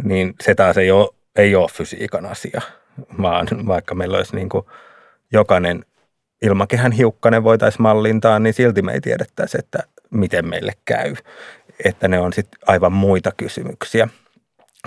niin 0.04 0.34
se 0.41 0.56
taas 0.56 0.78
ei 0.78 0.91
ole, 0.91 1.10
ei 1.36 1.56
ole 1.56 1.69
fysiikan 1.74 2.26
asia, 2.26 2.62
vaan 3.22 3.48
vaikka 3.67 3.95
meillä 3.95 4.17
olisi 4.17 4.36
niin 4.36 4.50
kuin 4.50 4.65
jokainen 5.32 5.86
ilmakehän 6.41 6.91
hiukkanen 6.91 7.43
voitaisiin 7.43 7.82
mallintaa, 7.82 8.39
niin 8.39 8.54
silti 8.54 8.82
me 8.82 8.91
ei 8.91 9.02
tiedettäisi, 9.02 9.58
että 9.60 9.80
miten 10.10 10.47
meille 10.47 10.73
käy. 10.86 11.15
Että 11.86 12.08
ne 12.08 12.19
on 12.19 12.34
sitten 12.34 12.60
aivan 12.67 12.93
muita 12.93 13.32
kysymyksiä. 13.38 14.08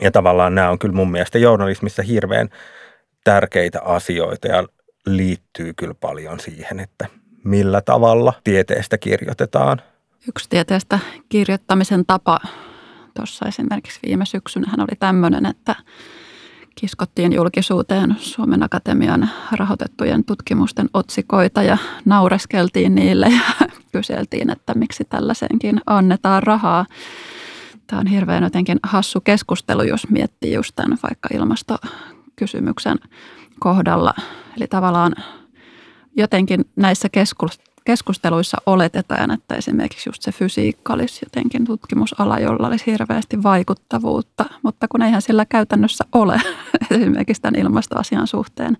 Ja 0.01 0.11
tavallaan 0.11 0.55
nämä 0.55 0.71
on 0.71 0.79
kyllä 0.79 0.95
mun 0.95 1.11
mielestä 1.11 1.38
journalismissa 1.38 2.03
hirveän 2.03 2.49
tärkeitä 3.25 3.81
asioita 3.83 4.49
ja 4.49 4.65
liittyy 5.07 5.73
kyllä 5.77 5.95
paljon 5.95 6.41
siihen, 6.41 6.81
että 6.81 7.07
millä 7.45 7.81
tavalla 7.81 8.33
tieteestä 8.45 8.99
kirjoitetaan. 8.99 9.83
Yksi 10.29 10.49
tieteestä 10.49 10.99
kirjoittamisen 11.29 12.07
tapa 12.07 12.41
tuossa 13.17 13.47
esimerkiksi 13.49 14.01
viime 14.07 14.27
syksynähän 14.27 14.81
oli 14.81 14.97
tämmöinen, 14.99 15.47
että 15.47 15.75
kiskottiin 16.75 17.33
julkisuuteen 17.33 18.17
Suomen 18.19 18.63
Akatemian 18.63 19.31
rahoitettujen 19.53 20.25
tutkimusten 20.25 20.89
otsikoita 20.95 21.63
ja 21.63 21.79
naureskeltiin 22.05 22.95
niille 22.95 23.27
ja 23.27 23.67
kyseltiin, 23.93 24.51
että 24.51 24.75
miksi 24.75 25.05
tällaiseenkin 25.05 25.81
annetaan 25.87 26.43
rahaa. 26.43 26.87
Tämä 27.87 28.01
on 28.01 28.07
hirveän 28.07 28.43
jotenkin 28.43 28.79
hassu 28.83 29.21
keskustelu, 29.21 29.83
jos 29.83 30.11
miettii 30.11 30.53
just 30.53 30.73
tämän 30.77 30.99
vaikka 31.03 31.29
ilmastokysymyksen 31.35 32.99
kohdalla. 33.61 34.15
Eli 34.57 34.67
tavallaan 34.67 35.15
jotenkin 36.17 36.65
näissä 36.77 37.09
keskusteluissa 37.85 38.57
oletetaan, 38.66 39.31
että 39.31 39.55
esimerkiksi 39.55 40.09
just 40.09 40.23
se 40.23 40.33
fysiikka 40.33 40.92
olisi 40.92 41.27
jotenkin 41.27 41.64
tutkimusala, 41.64 42.38
jolla 42.38 42.66
olisi 42.66 42.87
hirveästi 42.87 43.42
vaikuttavuutta, 43.42 44.45
mutta 44.62 44.88
kun 44.88 45.03
eihän 45.03 45.23
sillä 45.23 45.47
käytännössä 45.47 46.05
ole. 46.12 46.40
Esimerkiksi 46.90 47.42
tämän 47.42 47.61
ilmastoasian 47.61 48.27
suhteen, 48.27 48.77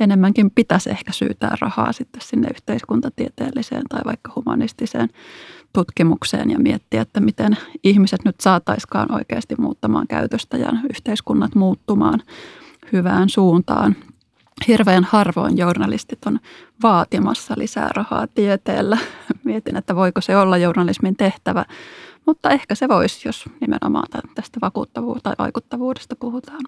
enemmänkin 0.00 0.50
pitäisi 0.50 0.90
ehkä 0.90 1.12
syytää 1.12 1.56
rahaa 1.60 1.92
sitten 1.92 2.22
sinne 2.22 2.48
yhteiskuntatieteelliseen 2.54 3.82
tai 3.88 4.00
vaikka 4.04 4.32
humanistiseen 4.36 5.08
tutkimukseen 5.72 6.50
ja 6.50 6.58
miettiä, 6.58 7.02
että 7.02 7.20
miten 7.20 7.56
ihmiset 7.84 8.24
nyt 8.24 8.40
saataiskaan 8.40 9.14
oikeasti 9.14 9.54
muuttamaan 9.58 10.06
käytöstä 10.06 10.56
ja 10.56 10.72
yhteiskunnat 10.90 11.54
muuttumaan 11.54 12.22
hyvään 12.92 13.28
suuntaan 13.28 13.96
hirveän 14.68 15.04
harvoin 15.04 15.58
journalistit 15.58 16.26
on 16.26 16.38
vaatimassa 16.82 17.54
lisää 17.58 17.88
rahaa 17.96 18.26
tieteellä. 18.26 18.98
Mietin, 19.44 19.76
että 19.76 19.96
voiko 19.96 20.20
se 20.20 20.36
olla 20.36 20.56
journalismin 20.56 21.16
tehtävä, 21.16 21.64
mutta 22.26 22.50
ehkä 22.50 22.74
se 22.74 22.88
voisi, 22.88 23.28
jos 23.28 23.44
nimenomaan 23.60 24.06
tästä 24.34 24.58
vakuuttavuudesta 24.62 25.30
tai 25.30 25.34
vaikuttavuudesta 25.38 26.16
puhutaan. 26.16 26.60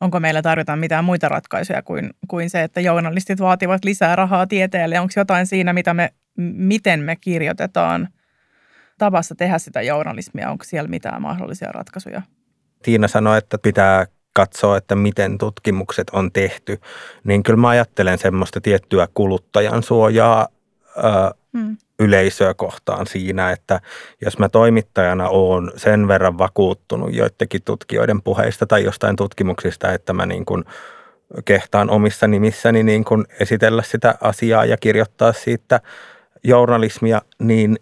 Onko 0.00 0.20
meillä 0.20 0.42
tarvitaan 0.42 0.78
mitään 0.78 1.04
muita 1.04 1.28
ratkaisuja 1.28 1.82
kuin, 1.82 2.10
kuin 2.28 2.50
se, 2.50 2.62
että 2.62 2.80
journalistit 2.80 3.40
vaativat 3.40 3.84
lisää 3.84 4.16
rahaa 4.16 4.46
tieteelle? 4.46 5.00
Onko 5.00 5.12
jotain 5.16 5.46
siinä, 5.46 5.72
mitä 5.72 5.94
me, 5.94 6.14
miten 6.36 7.00
me 7.00 7.16
kirjoitetaan 7.16 8.08
tavassa 8.98 9.34
tehdä 9.34 9.58
sitä 9.58 9.82
journalismia? 9.82 10.50
Onko 10.50 10.64
siellä 10.64 10.88
mitään 10.88 11.22
mahdollisia 11.22 11.72
ratkaisuja? 11.72 12.22
Tiina 12.82 13.08
sanoi, 13.08 13.38
että 13.38 13.58
pitää 13.58 14.06
katsoo, 14.34 14.76
että 14.76 14.96
miten 14.96 15.38
tutkimukset 15.38 16.10
on 16.10 16.32
tehty, 16.32 16.80
niin 17.24 17.42
kyllä 17.42 17.56
mä 17.56 17.68
ajattelen 17.68 18.18
semmoista 18.18 18.60
tiettyä 18.60 19.08
kuluttajan 19.14 19.82
suojaa 19.82 20.48
ö, 20.96 21.00
hmm. 21.58 21.76
yleisöä 21.98 22.54
kohtaan 22.54 23.06
siinä, 23.06 23.50
että 23.50 23.80
jos 24.20 24.38
mä 24.38 24.48
toimittajana 24.48 25.28
oon 25.28 25.72
sen 25.76 26.08
verran 26.08 26.38
vakuuttunut 26.38 27.14
joidenkin 27.14 27.62
tutkijoiden 27.64 28.22
puheista 28.22 28.66
tai 28.66 28.84
jostain 28.84 29.16
tutkimuksista, 29.16 29.92
että 29.92 30.12
mä 30.12 30.26
niin 30.26 30.44
kuin 30.44 30.64
kehtaan 31.44 31.90
omissa 31.90 32.26
nimissäni 32.26 32.82
niin 32.82 33.04
kuin 33.04 33.24
esitellä 33.40 33.82
sitä 33.82 34.14
asiaa 34.20 34.64
ja 34.64 34.76
kirjoittaa 34.76 35.32
siitä 35.32 35.80
journalismia, 36.44 37.22
niin 37.38 37.78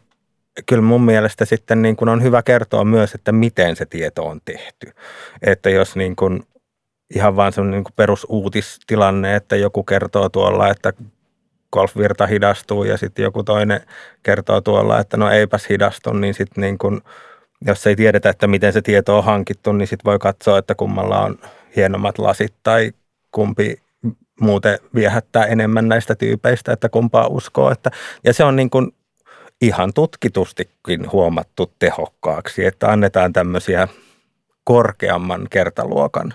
kyllä 0.67 0.83
mun 0.83 1.03
mielestä 1.03 1.45
sitten 1.45 1.83
niin 1.83 1.97
kuin 1.97 2.09
on 2.09 2.23
hyvä 2.23 2.43
kertoa 2.43 2.85
myös, 2.85 3.15
että 3.15 3.33
miten 3.33 3.77
se 3.77 3.87
tieto 3.87 4.27
on 4.27 4.41
tehty. 4.45 4.93
Että 5.43 5.71
jos 5.71 5.97
niin 5.97 6.17
kuin 6.17 6.43
ihan 7.15 7.37
vaan 7.37 7.53
semmoinen 7.53 7.83
niin 7.83 7.95
perusuutistilanne, 7.97 9.37
että 9.37 9.57
joku 9.57 9.83
kertoo 9.83 10.29
tuolla, 10.29 10.69
että 10.69 10.93
golfvirta 11.73 12.27
hidastuu 12.27 12.85
ja 12.85 12.97
sitten 12.97 13.23
joku 13.23 13.43
toinen 13.43 13.81
kertoo 14.23 14.61
tuolla, 14.61 14.99
että 14.99 15.17
no 15.17 15.31
eipäs 15.31 15.69
hidastu, 15.69 16.13
niin 16.13 16.35
sitten 16.35 16.63
niin 16.63 16.79
kuin, 16.79 17.01
jos 17.67 17.87
ei 17.87 17.97
tiedetä, 17.97 18.31
että 18.31 18.47
miten 18.47 18.73
se 18.73 18.83
tieto 18.83 19.19
on 19.19 19.25
hankittu, 19.25 19.73
niin 19.73 19.89
sitten 19.89 20.11
voi 20.11 20.19
katsoa, 20.19 20.59
että 20.59 20.75
kummalla 20.75 21.21
on 21.21 21.39
hienommat 21.77 22.19
lasit 22.19 22.55
tai 22.63 22.93
kumpi 23.31 23.83
muuten 24.41 24.79
viehättää 24.95 25.47
enemmän 25.47 25.89
näistä 25.89 26.15
tyypeistä, 26.15 26.73
että 26.73 26.89
kumpaa 26.89 27.27
uskoo. 27.27 27.71
Että, 27.71 27.91
ja 28.25 28.33
se 28.33 28.45
on 28.45 28.57
niin 28.57 28.71
kuin 28.71 28.93
ihan 29.63 29.93
tutkitustikin 29.95 31.13
huomattu 31.13 31.73
tehokkaaksi, 31.79 32.65
että 32.65 32.89
annetaan 32.89 33.33
tämmöisiä 33.33 33.89
korkeamman 34.65 35.47
kertaluokan 35.51 36.35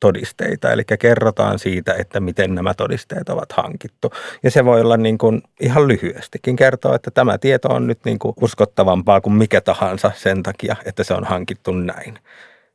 todisteita, 0.00 0.72
eli 0.72 0.82
kerrotaan 0.98 1.58
siitä, 1.58 1.94
että 1.94 2.20
miten 2.20 2.54
nämä 2.54 2.74
todisteet 2.74 3.28
ovat 3.28 3.52
hankittu. 3.52 4.12
Ja 4.42 4.50
se 4.50 4.64
voi 4.64 4.80
olla 4.80 4.96
niin 4.96 5.18
kuin 5.18 5.42
ihan 5.60 5.88
lyhyestikin 5.88 6.56
kertoa, 6.56 6.94
että 6.94 7.10
tämä 7.10 7.38
tieto 7.38 7.68
on 7.68 7.86
nyt 7.86 7.98
niin 8.04 8.18
kuin 8.18 8.34
uskottavampaa 8.40 9.20
kuin 9.20 9.32
mikä 9.32 9.60
tahansa 9.60 10.10
sen 10.14 10.42
takia, 10.42 10.76
että 10.84 11.04
se 11.04 11.14
on 11.14 11.24
hankittu 11.24 11.72
näin. 11.72 12.18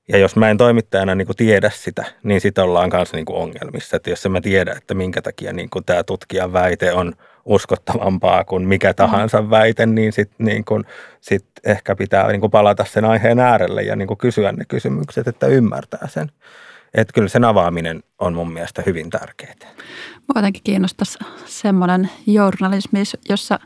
Ja 0.07 0.17
jos 0.17 0.35
mä 0.35 0.49
en 0.49 0.57
toimittajana 0.57 1.15
niin 1.15 1.25
kuin 1.25 1.37
tiedä 1.37 1.69
sitä, 1.69 2.05
niin 2.23 2.41
sitten 2.41 2.63
ollaan 2.63 2.89
myös 2.93 3.13
niin 3.13 3.25
kuin 3.25 3.37
ongelmissa. 3.37 3.97
Että 3.97 4.09
jos 4.09 4.29
mä 4.29 4.41
tiedä, 4.41 4.73
että 4.77 4.93
minkä 4.93 5.21
takia 5.21 5.53
niin 5.53 5.69
kuin 5.69 5.85
tämä 5.85 6.03
tutkijan 6.03 6.53
väite 6.53 6.93
on 6.93 7.13
uskottavampaa 7.45 8.43
kuin 8.43 8.67
mikä 8.67 8.89
mm. 8.89 8.95
tahansa 8.95 9.49
väite, 9.49 9.85
niin 9.85 10.13
sitten 10.13 10.45
niin 10.45 10.65
kuin, 10.65 10.83
sit 11.21 11.45
ehkä 11.63 11.95
pitää 11.95 12.27
niin 12.27 12.51
palata 12.51 12.85
sen 12.85 13.05
aiheen 13.05 13.39
äärelle 13.39 13.81
ja 13.81 13.95
niin 13.95 14.17
kysyä 14.17 14.51
ne 14.51 14.65
kysymykset, 14.67 15.27
että 15.27 15.47
ymmärtää 15.47 16.07
sen. 16.07 16.31
Että 16.93 17.13
kyllä 17.13 17.27
sen 17.27 17.43
avaaminen 17.43 18.03
on 18.19 18.33
mun 18.33 18.53
mielestä 18.53 18.83
hyvin 18.85 19.09
tärkeää. 19.09 19.53
Mua 20.15 20.35
jotenkin 20.35 20.63
kiinnostaisi 20.63 21.19
semmoinen 21.45 22.09
journalismi, 22.27 23.03
jossa 23.29 23.59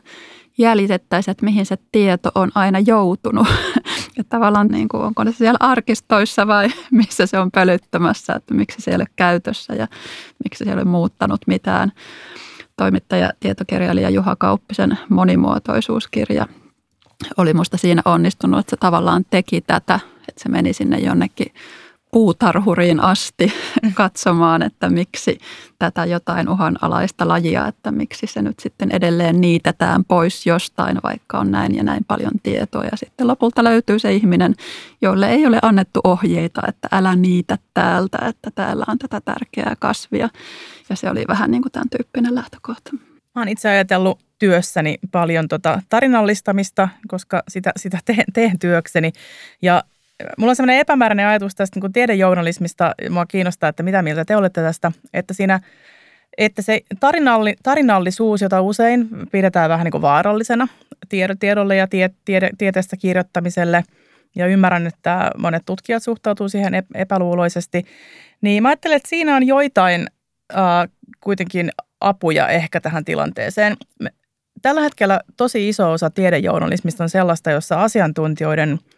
jäljitettäisiin, 0.58 1.32
että 1.32 1.44
mihin 1.44 1.66
se 1.66 1.76
tieto 1.92 2.30
on 2.34 2.50
aina 2.54 2.78
joutunut. 2.78 3.46
että 4.18 4.36
tavallaan 4.36 4.68
niin 4.68 4.88
kuin, 4.88 5.02
onko 5.02 5.24
se 5.24 5.32
siellä 5.32 5.56
arkistoissa 5.60 6.46
vai 6.46 6.68
missä 6.90 7.26
se 7.26 7.38
on 7.38 7.50
pölyttämässä, 7.50 8.32
että 8.32 8.54
miksi 8.54 8.80
se 8.80 8.90
ei 8.90 8.94
ole 8.94 9.06
käytössä 9.16 9.74
ja 9.74 9.86
miksi 10.44 10.64
se 10.64 10.70
ei 10.70 10.74
ole 10.74 10.84
muuttanut 10.84 11.40
mitään. 11.46 11.92
Toimittaja, 12.78 13.30
tietokirjailija 13.40 14.10
Juha 14.10 14.36
Kauppisen 14.36 14.98
monimuotoisuuskirja 15.08 16.46
oli 17.36 17.54
musta 17.54 17.76
siinä 17.76 18.02
onnistunut, 18.04 18.60
että 18.60 18.70
se 18.70 18.76
tavallaan 18.76 19.24
teki 19.30 19.60
tätä, 19.60 20.00
että 20.28 20.42
se 20.42 20.48
meni 20.48 20.72
sinne 20.72 20.98
jonnekin 20.98 21.52
puutarhuriin 22.12 23.00
asti 23.00 23.52
katsomaan, 23.94 24.62
että 24.62 24.90
miksi 24.90 25.38
tätä 25.78 26.04
jotain 26.04 26.48
uhanalaista 26.48 27.28
lajia, 27.28 27.66
että 27.66 27.90
miksi 27.90 28.26
se 28.26 28.42
nyt 28.42 28.58
sitten 28.58 28.90
edelleen 28.92 29.40
niitetään 29.40 30.04
pois 30.04 30.46
jostain, 30.46 30.98
vaikka 31.02 31.38
on 31.38 31.50
näin 31.50 31.74
ja 31.74 31.82
näin 31.82 32.04
paljon 32.04 32.32
tietoa. 32.42 32.84
Ja 32.84 32.96
sitten 32.96 33.26
lopulta 33.26 33.64
löytyy 33.64 33.98
se 33.98 34.12
ihminen, 34.12 34.54
jolle 35.02 35.30
ei 35.30 35.46
ole 35.46 35.58
annettu 35.62 36.00
ohjeita, 36.04 36.62
että 36.68 36.88
älä 36.92 37.16
niitä 37.16 37.58
täältä, 37.74 38.18
että 38.26 38.50
täällä 38.54 38.84
on 38.88 38.98
tätä 38.98 39.20
tärkeää 39.20 39.74
kasvia. 39.78 40.28
Ja 40.90 40.96
se 40.96 41.10
oli 41.10 41.24
vähän 41.28 41.50
niin 41.50 41.62
kuin 41.62 41.72
tämän 41.72 41.90
tyyppinen 41.90 42.34
lähtökohta. 42.34 42.90
Mä 43.34 43.40
oon 43.40 43.48
itse 43.48 43.68
ajatellut 43.68 44.20
työssäni 44.38 44.98
paljon 45.12 45.48
tota 45.48 45.82
tarinallistamista, 45.88 46.88
koska 47.08 47.42
sitä, 47.48 47.72
sitä 47.76 47.98
teen, 48.04 48.24
teen 48.32 48.58
työkseni. 48.58 49.12
Ja 49.62 49.82
Mulla 50.38 50.50
on 50.50 50.56
sellainen 50.56 50.80
epämääräinen 50.80 51.26
ajatus 51.26 51.54
tästä 51.54 51.80
niin 51.80 51.92
tiedejournalismista. 51.92 52.94
Mua 53.10 53.26
kiinnostaa, 53.26 53.68
että 53.68 53.82
mitä 53.82 54.02
mieltä 54.02 54.24
te 54.24 54.36
olette 54.36 54.62
tästä. 54.62 54.92
Että 55.14 55.34
siinä 55.34 55.60
että 56.38 56.62
se 56.62 56.80
tarinalli, 57.00 57.54
tarinallisuus, 57.62 58.42
jota 58.42 58.62
usein 58.62 59.08
pidetään 59.32 59.70
vähän 59.70 59.84
niin 59.84 59.92
kuin 59.92 60.02
vaarallisena 60.02 60.68
tiedolle 61.40 61.76
ja 61.76 61.86
tie, 61.86 62.10
tiede, 62.24 62.50
tieteestä 62.58 62.96
kirjoittamiselle, 62.96 63.84
ja 64.34 64.46
ymmärrän, 64.46 64.86
että 64.86 65.30
monet 65.38 65.62
tutkijat 65.66 66.02
suhtautuu 66.02 66.48
siihen 66.48 66.74
epäluuloisesti, 66.94 67.84
niin 68.40 68.62
mä 68.62 68.68
ajattelen, 68.68 68.96
että 68.96 69.08
siinä 69.08 69.36
on 69.36 69.46
joitain 69.46 70.06
äh, 70.56 70.88
kuitenkin 71.20 71.70
apuja 72.00 72.48
ehkä 72.48 72.80
tähän 72.80 73.04
tilanteeseen. 73.04 73.76
Tällä 74.62 74.80
hetkellä 74.80 75.20
tosi 75.36 75.68
iso 75.68 75.92
osa 75.92 76.10
tiedejournalismista 76.10 77.04
on 77.04 77.10
sellaista, 77.10 77.50
jossa 77.50 77.82
asiantuntijoiden– 77.82 78.78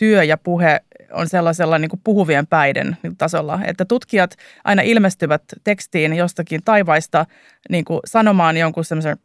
työ 0.00 0.24
ja 0.24 0.38
puhe 0.38 0.80
on 1.12 1.28
sellaisella 1.28 1.78
niin 1.78 1.88
kuin 1.88 2.00
puhuvien 2.04 2.46
päiden 2.46 2.96
tasolla, 3.18 3.60
että 3.64 3.84
tutkijat 3.84 4.36
aina 4.64 4.82
ilmestyvät 4.82 5.42
tekstiin 5.64 6.14
jostakin 6.14 6.60
taivaista 6.64 7.26
niin 7.70 7.84
kuin 7.84 8.00
sanomaan 8.04 8.56
jonkun 8.56 8.84
semmoisen 8.84 9.16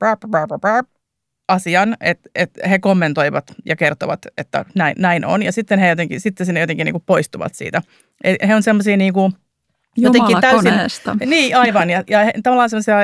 asian, 1.48 1.98
että, 2.02 2.30
että 2.36 2.68
he 2.68 2.80
kommentoivat 2.80 3.44
ja 3.66 3.76
kertovat, 3.76 4.20
että 4.38 4.66
näin, 4.76 4.96
näin 5.00 5.26
on. 5.26 5.44
Ja 5.44 5.52
sitten 5.52 5.80
he 5.80 5.90
jotenkin, 5.90 6.22
sitten 6.22 6.46
sinne 6.46 6.60
jotenkin 6.60 6.86
niin 6.86 6.94
kuin 6.94 7.04
poistuvat 7.06 7.56
siitä. 7.56 7.82
He 8.48 8.56
on 8.56 8.64
semmoisia 8.64 8.98
niin 8.98 9.14
kuin, 9.14 9.34
jotenkin 9.98 10.42
täysin... 10.42 10.74
Niin, 11.26 11.58
aivan. 11.58 11.90
Ja, 11.90 12.04
ja 12.08 12.20
tavallaan 12.44 12.70
semmoisia 12.70 12.96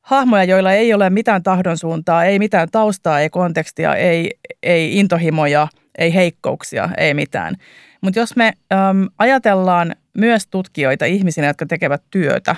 hahmoja, 0.00 0.44
joilla 0.44 0.72
ei 0.72 0.94
ole 0.94 1.10
mitään 1.10 1.42
tahdon 1.42 1.78
suuntaa, 1.78 2.24
ei 2.24 2.38
mitään 2.38 2.68
taustaa, 2.72 3.20
ei 3.20 3.30
kontekstia, 3.30 3.94
ei, 3.94 4.30
ei 4.62 4.98
intohimoja– 4.98 5.68
ei 5.98 6.14
heikkouksia, 6.14 6.88
ei 6.96 7.14
mitään. 7.14 7.54
Mutta 8.00 8.18
jos 8.18 8.36
me 8.36 8.52
äm, 8.72 9.08
ajatellaan 9.18 9.96
myös 10.14 10.46
tutkijoita 10.46 11.04
ihmisinä, 11.04 11.46
jotka 11.46 11.66
tekevät 11.66 12.02
työtä, 12.10 12.56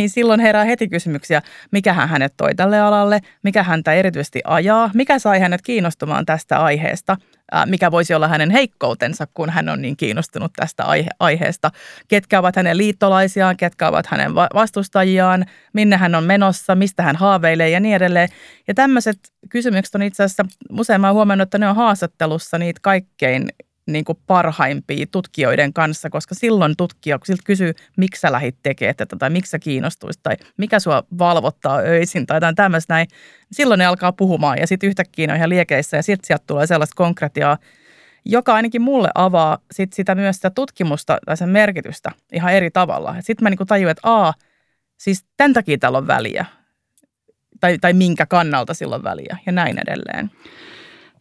niin 0.00 0.10
silloin 0.10 0.40
herää 0.40 0.64
heti 0.64 0.88
kysymyksiä, 0.88 1.42
mikä 1.70 1.92
hän 1.92 2.08
hänet 2.08 2.34
toi 2.36 2.54
tälle 2.54 2.80
alalle, 2.80 3.20
mikä 3.42 3.62
häntä 3.62 3.92
erityisesti 3.92 4.40
ajaa, 4.44 4.90
mikä 4.94 5.18
sai 5.18 5.40
hänet 5.40 5.62
kiinnostumaan 5.62 6.26
tästä 6.26 6.58
aiheesta, 6.58 7.16
mikä 7.66 7.90
voisi 7.90 8.14
olla 8.14 8.28
hänen 8.28 8.50
heikkoutensa, 8.50 9.26
kun 9.34 9.50
hän 9.50 9.68
on 9.68 9.82
niin 9.82 9.96
kiinnostunut 9.96 10.52
tästä 10.56 10.84
aihe- 10.84 11.16
aiheesta, 11.18 11.70
ketkä 12.08 12.38
ovat 12.38 12.56
hänen 12.56 12.78
liittolaisiaan, 12.78 13.56
ketkä 13.56 13.88
ovat 13.88 14.06
hänen 14.06 14.34
vastustajiaan, 14.34 15.46
minne 15.72 15.96
hän 15.96 16.14
on 16.14 16.24
menossa, 16.24 16.74
mistä 16.74 17.02
hän 17.02 17.16
haaveilee 17.16 17.70
ja 17.70 17.80
niin 17.80 17.96
edelleen. 17.96 18.28
Ja 18.68 18.74
tämmöiset 18.74 19.18
kysymykset 19.50 19.94
on 19.94 20.02
itse 20.02 20.22
asiassa, 20.22 20.46
usein 20.78 21.00
mä 21.00 21.06
oon 21.06 21.14
huomannut, 21.14 21.46
että 21.46 21.58
ne 21.58 21.68
on 21.68 21.76
haastattelussa 21.76 22.58
niitä 22.58 22.80
kaikkein 22.82 23.48
niin 23.92 24.04
kuin 24.04 24.18
parhaimpia 24.26 25.06
tutkijoiden 25.10 25.72
kanssa, 25.72 26.10
koska 26.10 26.34
silloin 26.34 26.76
tutkija 26.76 27.18
siltä 27.24 27.42
kysyy, 27.46 27.72
miksi 27.96 28.20
sä 28.20 28.32
lähit 28.32 28.56
tekemään 28.62 28.96
tätä 28.96 29.16
tai 29.16 29.30
miksi 29.30 29.50
sä 29.50 29.58
kiinnostuisit 29.58 30.22
tai 30.22 30.36
mikä 30.56 30.80
sua 30.80 31.02
valvottaa 31.18 31.78
öisin 31.78 32.26
tai 32.26 32.36
jotain 32.36 32.54
tämmöistä 32.54 32.94
näin. 32.94 33.08
Silloin 33.52 33.78
ne 33.78 33.86
alkaa 33.86 34.12
puhumaan 34.12 34.58
ja 34.58 34.66
sitten 34.66 34.88
yhtäkkiä 34.88 35.26
ne 35.26 35.32
on 35.32 35.36
ihan 35.36 35.48
liekeissä 35.48 35.96
ja 35.96 36.02
sitten 36.02 36.26
sieltä 36.26 36.44
tulee 36.46 36.66
sellaista 36.66 36.94
konkretiaa, 36.96 37.58
joka 38.24 38.54
ainakin 38.54 38.82
mulle 38.82 39.10
avaa 39.14 39.58
sit 39.72 39.92
sitä 39.92 40.14
myös 40.14 40.36
sitä 40.36 40.50
tutkimusta 40.50 41.18
tai 41.26 41.36
sen 41.36 41.48
merkitystä 41.48 42.10
ihan 42.32 42.52
eri 42.52 42.70
tavalla. 42.70 43.16
Sitten 43.20 43.44
mä 43.44 43.50
niin 43.50 43.66
tajuin, 43.66 43.90
että 43.90 44.08
aa, 44.08 44.34
siis 44.96 45.24
tämän 45.36 45.52
takia 45.52 45.78
täällä 45.78 45.98
on 45.98 46.06
väliä 46.06 46.46
tai, 47.60 47.78
tai 47.78 47.92
minkä 47.92 48.26
kannalta 48.26 48.74
sillä 48.74 48.94
on 48.94 49.04
väliä 49.04 49.36
ja 49.46 49.52
näin 49.52 49.78
edelleen. 49.78 50.30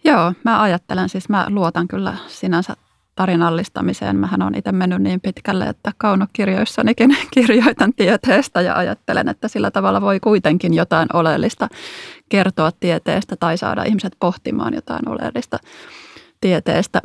Joo, 0.03 0.33
mä 0.43 0.61
ajattelen 0.61 1.09
siis, 1.09 1.29
mä 1.29 1.45
luotan 1.49 1.87
kyllä 1.87 2.13
sinänsä 2.27 2.75
tarinallistamiseen. 3.15 4.15
Mähän 4.15 4.41
on 4.41 4.55
itse 4.55 4.71
mennyt 4.71 5.01
niin 5.01 5.21
pitkälle, 5.21 5.65
että 5.65 5.91
kaunokirjoissanikin 5.97 7.17
kirjoitan 7.33 7.93
tieteestä 7.93 8.61
ja 8.61 8.75
ajattelen, 8.75 9.29
että 9.29 9.47
sillä 9.47 9.71
tavalla 9.71 10.01
voi 10.01 10.19
kuitenkin 10.19 10.73
jotain 10.73 11.07
oleellista 11.13 11.67
kertoa 12.29 12.71
tieteestä 12.79 13.35
tai 13.35 13.57
saada 13.57 13.83
ihmiset 13.83 14.13
pohtimaan 14.19 14.73
jotain 14.73 15.09
oleellista 15.09 15.57
tieteestä. 16.41 17.01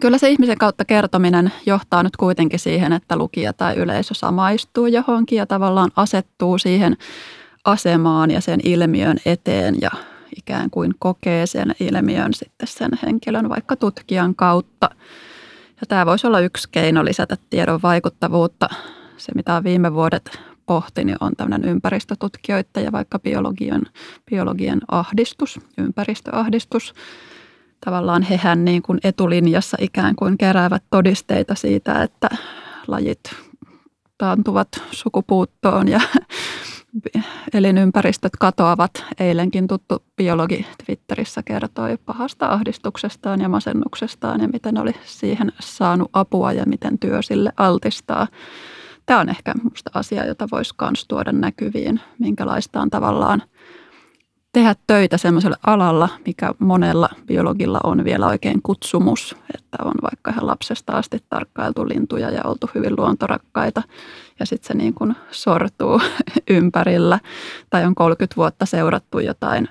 Kyllä 0.00 0.18
se 0.18 0.30
ihmisen 0.30 0.58
kautta 0.58 0.84
kertominen 0.84 1.52
johtaa 1.66 2.02
nyt 2.02 2.16
kuitenkin 2.16 2.58
siihen, 2.58 2.92
että 2.92 3.16
lukija 3.16 3.52
tai 3.52 3.76
yleisö 3.76 4.14
samaistuu 4.14 4.86
johonkin 4.86 5.38
ja 5.38 5.46
tavallaan 5.46 5.90
asettuu 5.96 6.58
siihen 6.58 6.96
asemaan 7.64 8.30
ja 8.30 8.40
sen 8.40 8.60
ilmiön 8.64 9.16
eteen 9.24 9.74
ja 9.80 9.90
ikään 10.36 10.70
kuin 10.70 10.94
kokee 10.98 11.46
sen 11.46 11.74
ilmiön 11.80 12.34
sitten 12.34 12.68
sen 12.68 12.90
henkilön 13.02 13.48
vaikka 13.48 13.76
tutkijan 13.76 14.34
kautta. 14.34 14.90
Ja 15.80 15.86
tämä 15.88 16.06
voisi 16.06 16.26
olla 16.26 16.40
yksi 16.40 16.68
keino 16.72 17.04
lisätä 17.04 17.36
tiedon 17.50 17.82
vaikuttavuutta. 17.82 18.68
Se, 19.16 19.32
mitä 19.34 19.54
on 19.54 19.64
viime 19.64 19.94
vuodet 19.94 20.40
pohti, 20.66 21.04
niin 21.04 21.16
on 21.20 21.32
tämmöinen 21.36 21.68
ympäristötutkijoiden 21.68 22.84
ja 22.84 22.92
vaikka 22.92 23.18
biologian, 23.18 23.82
biologian 24.30 24.80
ahdistus, 24.90 25.60
ympäristöahdistus. 25.78 26.94
Tavallaan 27.84 28.22
hehän 28.22 28.64
niin 28.64 28.82
kuin 28.82 28.98
etulinjassa 29.04 29.76
ikään 29.80 30.16
kuin 30.16 30.38
keräävät 30.38 30.82
todisteita 30.90 31.54
siitä, 31.54 32.02
että 32.02 32.28
lajit 32.86 33.20
taantuvat 34.18 34.68
sukupuuttoon 34.90 35.88
ja 35.88 36.00
elinympäristöt 37.54 38.32
katoavat. 38.38 39.04
Eilenkin 39.20 39.68
tuttu 39.68 40.04
biologi 40.16 40.66
Twitterissä 40.86 41.42
kertoi 41.42 41.98
pahasta 42.06 42.46
ahdistuksestaan 42.46 43.40
ja 43.40 43.48
masennuksestaan 43.48 44.40
ja 44.40 44.48
miten 44.48 44.78
oli 44.78 44.92
siihen 45.04 45.52
saanut 45.60 46.10
apua 46.12 46.52
ja 46.52 46.64
miten 46.66 46.98
työ 46.98 47.22
sille 47.22 47.52
altistaa. 47.56 48.26
Tämä 49.06 49.20
on 49.20 49.28
ehkä 49.28 49.54
minusta 49.54 49.90
asia, 49.94 50.26
jota 50.26 50.48
voisi 50.52 50.74
myös 50.80 51.04
tuoda 51.08 51.32
näkyviin, 51.32 52.00
minkälaista 52.18 52.80
on 52.80 52.90
tavallaan– 52.90 53.42
tehdä 54.52 54.74
töitä 54.86 55.18
semmoisella 55.18 55.56
alalla, 55.66 56.08
mikä 56.26 56.50
monella 56.58 57.08
biologilla 57.26 57.80
on 57.84 58.04
vielä 58.04 58.26
oikein 58.26 58.62
kutsumus, 58.62 59.36
että 59.54 59.84
on 59.84 59.94
vaikka 60.02 60.30
ihan 60.30 60.46
lapsesta 60.46 60.92
asti 60.92 61.18
tarkkailtu 61.28 61.88
lintuja 61.88 62.30
ja 62.30 62.40
oltu 62.44 62.70
hyvin 62.74 62.96
luontorakkaita 62.98 63.82
ja 64.40 64.46
sitten 64.46 64.68
se 64.68 64.74
niin 64.74 64.94
kuin 64.94 65.14
sortuu 65.30 66.00
ympärillä 66.50 67.20
tai 67.70 67.84
on 67.84 67.94
30 67.94 68.36
vuotta 68.36 68.66
seurattu 68.66 69.18
jotain 69.18 69.68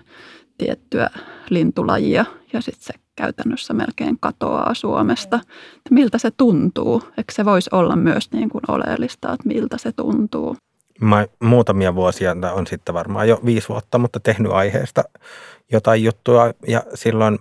tiettyä 0.58 1.10
lintulajia 1.50 2.26
ja 2.54 2.62
sitten 2.62 2.84
se 2.84 2.94
käytännössä 3.15 3.74
melkein 3.74 4.18
katoaa 4.20 4.74
Suomesta. 4.74 5.39
Miltä 5.89 6.18
se 6.18 6.32
tuntuu? 6.32 7.04
Eikö 7.18 7.34
se 7.34 7.46
voisi 7.46 7.70
olla 7.74 7.96
myös 7.96 8.32
niin 8.32 8.50
kuin 8.50 8.62
oleellista, 8.68 9.34
että 9.34 9.48
miltä 9.48 9.78
se 9.78 9.92
tuntuu? 9.92 10.56
Mä 11.02 11.28
muutamia 11.40 11.96
vuosia, 11.96 12.36
on 12.54 12.68
sitten 12.68 12.96
varmaan 12.96 13.28
jo 13.28 13.40
viisi 13.46 13.70
vuotta, 13.70 13.98
mutta 13.98 14.20
tehnyt 14.20 14.52
aiheesta 14.52 15.04
jotain 15.72 16.04
juttua 16.04 16.54
ja 16.68 16.84
silloin 16.94 17.40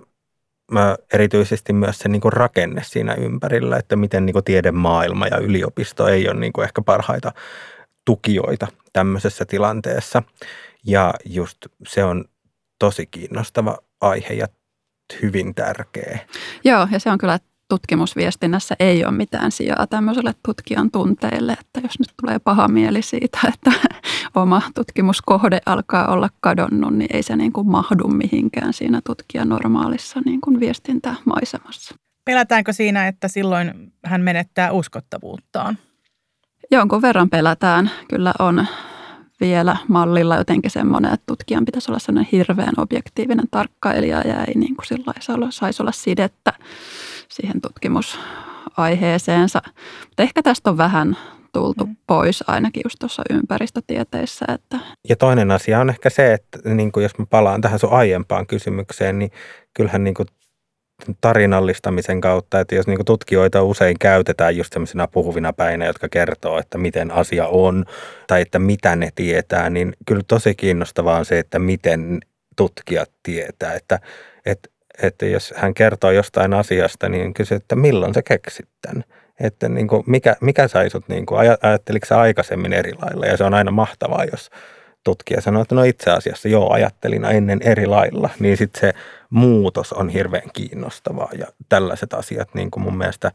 mä 0.72 0.96
erityisesti 1.12 1.72
myös 1.72 1.98
se 1.98 2.08
niin 2.08 2.20
kuin 2.20 2.32
rakenne 2.32 2.82
siinä 2.84 3.14
ympärillä, 3.14 3.76
että 3.76 3.96
miten 3.96 4.26
niin 4.26 4.32
kuin 4.32 4.44
tiedemaailma 4.44 5.26
ja 5.26 5.38
yliopisto 5.38 6.08
ei 6.08 6.28
ole 6.28 6.40
niin 6.40 6.52
kuin 6.52 6.64
ehkä 6.64 6.82
parhaita 6.82 7.32
tukijoita 8.04 8.66
tämmöisessä 8.92 9.44
tilanteessa. 9.44 10.22
Ja 10.86 11.14
just 11.24 11.58
se 11.86 12.04
on 12.04 12.24
tosi 12.78 13.06
kiinnostava 13.06 13.78
aihe 14.00 14.34
ja 14.34 14.46
hyvin 15.22 15.54
tärkeä. 15.54 16.18
Joo, 16.64 16.88
ja 16.90 17.00
se 17.00 17.10
on 17.10 17.18
kyllä 17.18 17.38
tutkimusviestinnässä 17.68 18.74
ei 18.80 19.04
ole 19.04 19.12
mitään 19.12 19.52
sijaa 19.52 19.86
tämmöiselle 19.86 20.34
tutkijan 20.46 20.90
tunteille, 20.90 21.52
että 21.52 21.80
jos 21.80 21.98
nyt 21.98 22.08
tulee 22.20 22.38
paha 22.38 22.68
mieli 22.68 23.02
siitä, 23.02 23.38
että 23.54 23.72
oma 24.34 24.62
tutkimuskohde 24.74 25.60
alkaa 25.66 26.06
olla 26.06 26.28
kadonnut, 26.40 26.94
niin 26.94 27.16
ei 27.16 27.22
se 27.22 27.36
niin 27.36 27.52
kuin 27.52 27.70
mahdu 27.70 28.08
mihinkään 28.08 28.72
siinä 28.72 29.00
tutkijan 29.06 29.48
normaalissa 29.48 30.20
niin 30.24 30.40
kuin 30.40 30.60
viestintämaisemassa. 30.60 31.94
Pelätäänkö 32.24 32.72
siinä, 32.72 33.08
että 33.08 33.28
silloin 33.28 33.92
hän 34.04 34.20
menettää 34.20 34.72
uskottavuuttaan? 34.72 35.78
Jonkun 36.70 37.02
verran 37.02 37.30
pelätään. 37.30 37.90
Kyllä 38.08 38.34
on 38.38 38.66
vielä 39.40 39.76
mallilla 39.88 40.36
jotenkin 40.36 40.70
semmoinen, 40.70 41.14
että 41.14 41.26
tutkijan 41.26 41.64
pitäisi 41.64 41.90
olla 41.90 41.98
sellainen 41.98 42.28
hirveän 42.32 42.74
objektiivinen 42.76 43.48
tarkkailija 43.50 44.20
ja 44.20 44.44
ei 44.44 44.54
niin 44.54 44.76
kuin 44.76 44.86
saisi 45.50 45.82
olla 45.82 45.92
sidettä 45.92 46.52
siihen 47.40 47.60
tutkimusaiheeseensa. 47.60 49.62
Mutta 50.08 50.22
ehkä 50.22 50.42
tästä 50.42 50.70
on 50.70 50.76
vähän 50.76 51.16
tultu 51.52 51.86
mm. 51.86 51.96
pois 52.06 52.44
ainakin 52.46 52.82
just 52.84 52.96
tuossa 53.00 53.22
ympäristötieteissä. 53.30 54.44
Että. 54.54 54.78
Ja 55.08 55.16
toinen 55.16 55.50
asia 55.50 55.80
on 55.80 55.90
ehkä 55.90 56.10
se, 56.10 56.32
että 56.32 56.74
niin 56.74 56.92
kuin 56.92 57.02
jos 57.02 57.18
mä 57.18 57.26
palaan 57.30 57.60
tähän 57.60 57.78
sun 57.78 57.92
aiempaan 57.92 58.46
kysymykseen, 58.46 59.18
niin 59.18 59.30
kyllähän 59.74 60.04
niin 60.04 60.14
kuin 60.14 60.26
tarinallistamisen 61.20 62.20
kautta, 62.20 62.60
että 62.60 62.74
jos 62.74 62.86
niin 62.86 63.04
tutkijoita 63.04 63.62
usein 63.62 63.98
käytetään 63.98 64.56
just 64.56 64.72
sellaisina 64.72 65.06
puhuvina 65.06 65.52
päinä, 65.52 65.86
jotka 65.86 66.08
kertoo, 66.08 66.58
että 66.58 66.78
miten 66.78 67.10
asia 67.10 67.46
on 67.46 67.84
tai 68.26 68.42
että 68.42 68.58
mitä 68.58 68.96
ne 68.96 69.10
tietää, 69.14 69.70
niin 69.70 69.92
kyllä 70.06 70.22
tosi 70.28 70.54
kiinnostavaa 70.54 71.18
on 71.18 71.24
se, 71.24 71.38
että 71.38 71.58
miten 71.58 72.20
tutkijat 72.56 73.10
tietää, 73.22 73.74
että, 73.74 74.00
että 74.46 74.68
että 75.02 75.26
jos 75.26 75.54
hän 75.56 75.74
kertoo 75.74 76.10
jostain 76.10 76.54
asiasta, 76.54 77.08
niin 77.08 77.34
kysyy, 77.34 77.56
että 77.56 77.76
milloin 77.76 78.14
sä 78.14 78.22
keksit 78.22 78.68
tämän? 78.82 79.04
Että 79.40 79.68
niin 79.68 79.88
kuin 79.88 80.04
mikä, 80.06 80.36
mikä 80.40 80.68
sai 80.68 80.90
sut, 80.90 81.08
niin 81.08 81.26
kuin, 81.26 81.40
ajatteliko 81.62 82.06
sä 82.06 82.20
aikaisemmin 82.20 82.72
eri 82.72 82.92
lailla? 83.02 83.26
Ja 83.26 83.36
se 83.36 83.44
on 83.44 83.54
aina 83.54 83.70
mahtavaa, 83.70 84.24
jos 84.24 84.50
tutkija 85.04 85.40
sanoo, 85.40 85.62
että 85.62 85.74
no 85.74 85.82
itse 85.82 86.10
asiassa 86.10 86.48
joo, 86.48 86.72
ajattelin 86.72 87.24
ennen 87.24 87.60
eri 87.62 87.86
lailla. 87.86 88.30
Niin 88.38 88.56
sitten 88.56 88.80
se 88.80 88.92
muutos 89.30 89.92
on 89.92 90.08
hirveän 90.08 90.50
kiinnostavaa 90.52 91.30
ja 91.38 91.46
tällaiset 91.68 92.14
asiat 92.14 92.54
niin 92.54 92.70
kuin 92.70 92.84
mun 92.84 92.98
mielestä 92.98 93.32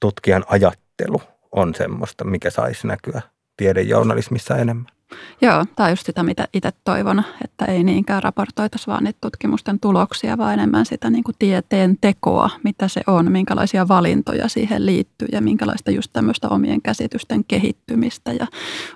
tutkijan 0.00 0.44
ajattelu 0.48 1.22
on 1.52 1.74
semmoista, 1.74 2.24
mikä 2.24 2.50
saisi 2.50 2.86
näkyä 2.86 3.22
tiedejournalismissa 3.56 4.56
enemmän. 4.56 4.95
Joo, 5.40 5.64
tämä 5.76 5.84
on 5.84 5.92
just 5.92 6.06
sitä, 6.06 6.22
mitä 6.22 6.48
itse 6.52 6.70
toivon, 6.84 7.22
että 7.44 7.64
ei 7.64 7.84
niinkään 7.84 8.22
raportoitaisi 8.22 8.86
vaan 8.86 9.04
niitä 9.04 9.18
tutkimusten 9.20 9.80
tuloksia, 9.80 10.38
vaan 10.38 10.54
enemmän 10.54 10.86
sitä 10.86 11.10
niin 11.10 11.24
kuin 11.24 11.34
tieteen 11.38 11.98
tekoa, 12.00 12.50
mitä 12.64 12.88
se 12.88 13.00
on, 13.06 13.32
minkälaisia 13.32 13.88
valintoja 13.88 14.48
siihen 14.48 14.86
liittyy 14.86 15.28
ja 15.32 15.40
minkälaista 15.40 15.90
just 15.90 16.10
tämmöistä 16.12 16.48
omien 16.48 16.82
käsitysten 16.82 17.44
kehittymistä 17.44 18.32
ja 18.32 18.46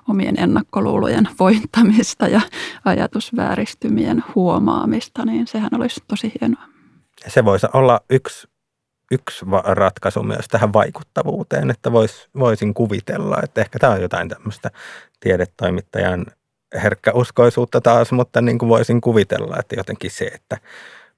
omien 0.08 0.40
ennakkoluulojen 0.40 1.28
voittamista 1.40 2.28
ja 2.28 2.40
ajatusvääristymien 2.84 4.24
huomaamista, 4.34 5.24
niin 5.24 5.46
sehän 5.46 5.70
olisi 5.74 6.00
tosi 6.08 6.32
hienoa. 6.40 6.64
Se 7.26 7.44
voisi 7.44 7.66
olla 7.72 8.00
yksi 8.10 8.48
yksi 9.10 9.44
ratkaisu 9.64 10.22
myös 10.22 10.48
tähän 10.48 10.72
vaikuttavuuteen, 10.72 11.70
että 11.70 11.92
vois, 11.92 12.28
voisin 12.38 12.74
kuvitella, 12.74 13.38
että 13.42 13.60
ehkä 13.60 13.78
tämä 13.78 13.92
on 13.92 14.02
jotain 14.02 14.28
tämmöistä 14.28 14.70
tiedetoimittajan 15.20 16.26
herkkäuskoisuutta 16.82 17.80
taas, 17.80 18.12
mutta 18.12 18.40
niin 18.40 18.58
kuin 18.58 18.68
voisin 18.68 19.00
kuvitella, 19.00 19.56
että 19.58 19.74
jotenkin 19.76 20.10
se, 20.10 20.24
että 20.24 20.58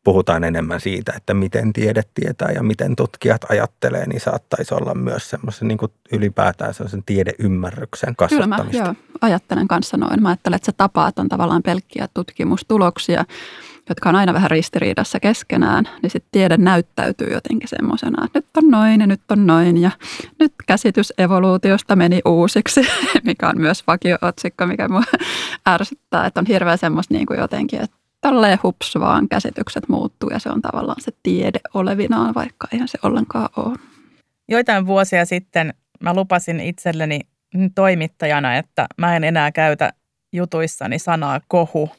puhutaan 0.04 0.44
enemmän 0.44 0.80
siitä, 0.80 1.12
että 1.16 1.34
miten 1.34 1.72
tiede 1.72 2.02
tietää 2.14 2.50
ja 2.50 2.62
miten 2.62 2.96
tutkijat 2.96 3.44
ajattelee, 3.50 4.06
niin 4.06 4.20
saattaisi 4.20 4.74
olla 4.74 4.94
myös 4.94 5.30
semmoisen 5.30 5.68
niin 5.68 5.78
ylipäätään 6.12 6.74
sellaisen 6.74 7.02
tiedeymmärryksen 7.06 8.16
kasvattamista. 8.16 8.70
Kyllä 8.70 8.84
mä 8.84 8.86
joo, 8.86 8.94
ajattelen 9.20 9.68
kanssa 9.68 9.96
noin. 9.96 10.22
Mä 10.22 10.28
ajattelen, 10.28 10.56
että 10.56 10.66
se 10.66 10.72
tapaat 10.72 11.18
on 11.18 11.28
tavallaan 11.28 11.62
pelkkiä 11.62 12.08
tutkimustuloksia, 12.14 13.24
jotka 13.88 14.08
on 14.08 14.16
aina 14.16 14.34
vähän 14.34 14.50
ristiriidassa 14.50 15.20
keskenään, 15.20 15.84
niin 16.02 16.10
sitten 16.10 16.28
tiede 16.32 16.56
näyttäytyy 16.56 17.32
jotenkin 17.32 17.68
semmoisena, 17.68 18.24
että 18.24 18.38
nyt 18.38 18.56
on 18.56 18.70
noin 18.70 19.00
ja 19.00 19.06
nyt 19.06 19.20
on 19.30 19.46
noin 19.46 19.76
ja 19.76 19.90
nyt 20.38 20.52
käsitys 20.66 21.12
evoluutiosta 21.18 21.96
meni 21.96 22.20
uusiksi, 22.24 22.80
mikä 23.24 23.48
on 23.48 23.60
myös 23.60 23.86
vakio-otsikko, 23.86 24.66
mikä 24.66 24.88
mua 24.88 25.02
ärsyttää, 25.68 26.26
että 26.26 26.40
on 26.40 26.46
hirveän 26.46 26.78
semmoista 26.78 27.14
niin 27.14 27.26
kuin 27.26 27.40
jotenkin, 27.40 27.82
että 27.82 27.96
tälleen 28.20 28.58
hups 28.62 28.94
vaan 29.00 29.28
käsitykset 29.28 29.88
muuttuu 29.88 30.30
ja 30.30 30.38
se 30.38 30.50
on 30.50 30.62
tavallaan 30.62 31.00
se 31.00 31.12
tiede 31.22 31.60
olevinaan, 31.74 32.34
vaikka 32.34 32.68
eihän 32.72 32.88
se 32.88 32.98
ollenkaan 33.02 33.48
ole. 33.56 33.78
Joitain 34.48 34.86
vuosia 34.86 35.24
sitten 35.24 35.74
mä 36.00 36.14
lupasin 36.14 36.60
itselleni 36.60 37.20
toimittajana, 37.74 38.56
että 38.56 38.86
mä 38.98 39.16
en 39.16 39.24
enää 39.24 39.52
käytä 39.52 39.92
jutuissani 40.32 40.98
sanaa 40.98 41.40
kohu, 41.48 41.90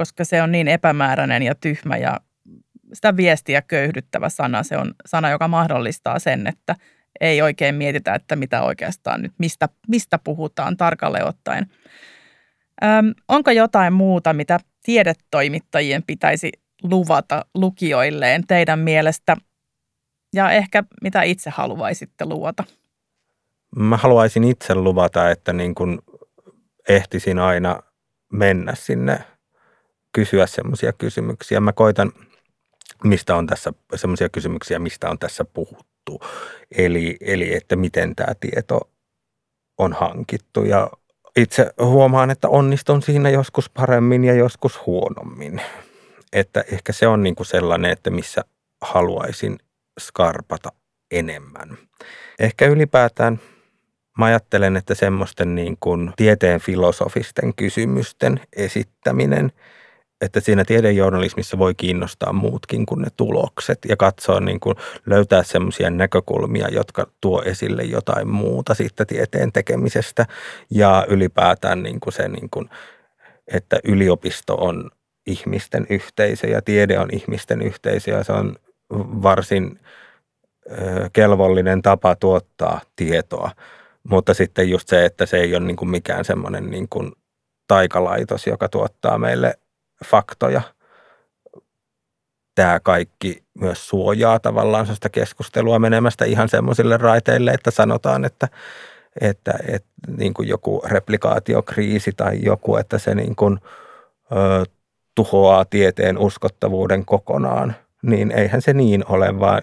koska 0.00 0.24
se 0.24 0.42
on 0.42 0.52
niin 0.52 0.68
epämääräinen 0.68 1.42
ja 1.42 1.54
tyhmä 1.54 1.96
ja 1.96 2.20
sitä 2.92 3.16
viestiä 3.16 3.62
köyhdyttävä 3.62 4.28
sana. 4.28 4.62
Se 4.62 4.76
on 4.76 4.94
sana, 5.06 5.30
joka 5.30 5.48
mahdollistaa 5.48 6.18
sen, 6.18 6.46
että 6.46 6.76
ei 7.20 7.42
oikein 7.42 7.74
mietitä, 7.74 8.14
että 8.14 8.36
mitä 8.36 8.62
oikeastaan 8.62 9.22
nyt, 9.22 9.32
mistä, 9.38 9.68
mistä 9.88 10.18
puhutaan 10.18 10.76
tarkalleen 10.76 11.26
ottaen. 11.26 11.66
Öm, 12.84 13.14
onko 13.28 13.50
jotain 13.50 13.92
muuta, 13.92 14.32
mitä 14.32 14.60
tiedetoimittajien 14.82 16.02
pitäisi 16.06 16.52
luvata 16.82 17.44
lukijoilleen 17.54 18.46
teidän 18.46 18.78
mielestä? 18.78 19.36
Ja 20.34 20.50
ehkä 20.50 20.84
mitä 21.02 21.22
itse 21.22 21.50
haluaisitte 21.50 22.24
luvata? 22.24 22.64
Mä 23.76 23.96
haluaisin 23.96 24.44
itse 24.44 24.74
luvata, 24.74 25.30
että 25.30 25.52
niin 25.52 25.74
kun 25.74 26.02
ehtisin 26.88 27.38
aina 27.38 27.82
mennä 28.32 28.74
sinne 28.74 29.18
kysyä 30.12 30.46
semmoisia 30.46 30.92
kysymyksiä. 30.92 31.60
Mä 31.60 31.72
koitan, 31.72 32.12
mistä 33.04 33.36
on 33.36 33.46
tässä 33.46 33.72
semmoisia 33.94 34.28
kysymyksiä, 34.28 34.78
mistä 34.78 35.10
on 35.10 35.18
tässä 35.18 35.44
puhuttu. 35.44 36.20
Eli, 36.78 37.16
eli 37.20 37.54
että 37.54 37.76
miten 37.76 38.16
tämä 38.16 38.34
tieto 38.40 38.80
on 39.78 39.92
hankittu 39.92 40.64
ja 40.64 40.90
itse 41.36 41.70
huomaan, 41.80 42.30
että 42.30 42.48
onnistun 42.48 43.02
siinä 43.02 43.30
joskus 43.30 43.70
paremmin 43.70 44.24
ja 44.24 44.34
joskus 44.34 44.86
huonommin. 44.86 45.62
Että 46.32 46.64
ehkä 46.72 46.92
se 46.92 47.06
on 47.06 47.22
niin 47.22 47.34
kuin 47.34 47.46
sellainen, 47.46 47.90
että 47.90 48.10
missä 48.10 48.44
haluaisin 48.80 49.58
skarpata 50.00 50.72
enemmän. 51.10 51.78
Ehkä 52.38 52.66
ylipäätään 52.66 53.40
mä 54.18 54.24
ajattelen, 54.24 54.76
että 54.76 54.94
semmoisten 54.94 55.54
niin 55.54 55.76
kuin 55.80 56.12
tieteen 56.16 56.60
filosofisten 56.60 57.54
kysymysten 57.54 58.40
esittäminen– 58.56 59.52
että 60.20 60.40
siinä 60.40 60.64
tiedejournalismissa 60.64 61.58
voi 61.58 61.74
kiinnostaa 61.74 62.32
muutkin 62.32 62.86
kuin 62.86 63.02
ne 63.02 63.08
tulokset 63.16 63.78
ja 63.88 63.96
katsoa 63.96 64.40
niin 64.40 64.60
kuin 64.60 64.76
löytää 65.06 65.42
semmoisia 65.42 65.90
näkökulmia, 65.90 66.68
jotka 66.68 67.06
tuo 67.20 67.42
esille 67.42 67.82
jotain 67.82 68.28
muuta 68.28 68.74
siitä 68.74 69.04
tieteen 69.04 69.52
tekemisestä 69.52 70.26
ja 70.70 71.06
ylipäätään 71.08 71.82
niin 71.82 72.00
kuin 72.00 72.12
se, 72.12 72.28
niin 72.28 72.50
kuin, 72.50 72.70
että 73.48 73.80
yliopisto 73.84 74.54
on 74.54 74.90
ihmisten 75.26 75.86
yhteisö 75.90 76.46
ja 76.46 76.62
tiede 76.62 76.98
on 76.98 77.08
ihmisten 77.12 77.62
yhteisö 77.62 78.10
ja 78.10 78.24
se 78.24 78.32
on 78.32 78.56
varsin 79.22 79.80
kelvollinen 81.12 81.82
tapa 81.82 82.14
tuottaa 82.16 82.80
tietoa. 82.96 83.50
Mutta 84.08 84.34
sitten 84.34 84.70
just 84.70 84.88
se, 84.88 85.04
että 85.04 85.26
se 85.26 85.36
ei 85.36 85.56
ole 85.56 85.66
niin 85.66 85.76
kuin 85.76 85.90
mikään 85.90 86.24
semmoinen 86.24 86.70
niin 86.70 86.88
kuin 86.88 87.12
taikalaitos, 87.66 88.46
joka 88.46 88.68
tuottaa 88.68 89.18
meille 89.18 89.54
faktoja. 90.04 90.62
Tämä 92.54 92.80
kaikki 92.80 93.42
myös 93.54 93.88
suojaa 93.88 94.38
tavallaan 94.38 94.86
sitä 94.86 95.08
keskustelua 95.08 95.78
menemästä 95.78 96.24
ihan 96.24 96.48
semmoisille 96.48 96.96
raiteille, 96.96 97.50
että 97.50 97.70
sanotaan, 97.70 98.24
että, 98.24 98.48
että, 99.20 99.54
että 99.68 99.88
niin 100.16 100.34
kuin 100.34 100.48
joku 100.48 100.82
replikaatiokriisi 100.86 102.12
tai 102.12 102.38
joku, 102.42 102.76
että 102.76 102.98
se 102.98 103.14
niin 103.14 103.36
kuin, 103.36 103.58
ö, 104.32 104.64
tuhoaa 105.14 105.64
tieteen 105.64 106.18
uskottavuuden 106.18 107.04
kokonaan, 107.04 107.74
niin 108.02 108.30
eihän 108.30 108.62
se 108.62 108.72
niin 108.72 109.04
ole, 109.08 109.40
vaan 109.40 109.62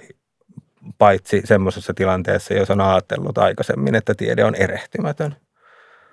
paitsi 0.98 1.42
semmoisessa 1.46 1.94
tilanteessa, 1.94 2.54
jos 2.54 2.70
on 2.70 2.82
ajatellut 2.82 3.38
aikaisemmin, 3.38 3.96
että 3.96 4.14
tiede 4.18 4.46
on 4.46 4.56
erehtymätön. 4.56 5.36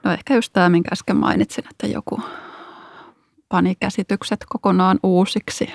No 0.04 0.12
ehkä 0.12 0.34
just 0.34 0.52
tämä, 0.52 0.68
minkä 0.68 0.88
äsken 0.92 1.16
mainitsin, 1.16 1.64
että 1.70 1.86
joku 1.86 2.20
pani 3.54 3.74
käsitykset 3.74 4.44
kokonaan 4.48 4.98
uusiksi, 5.02 5.70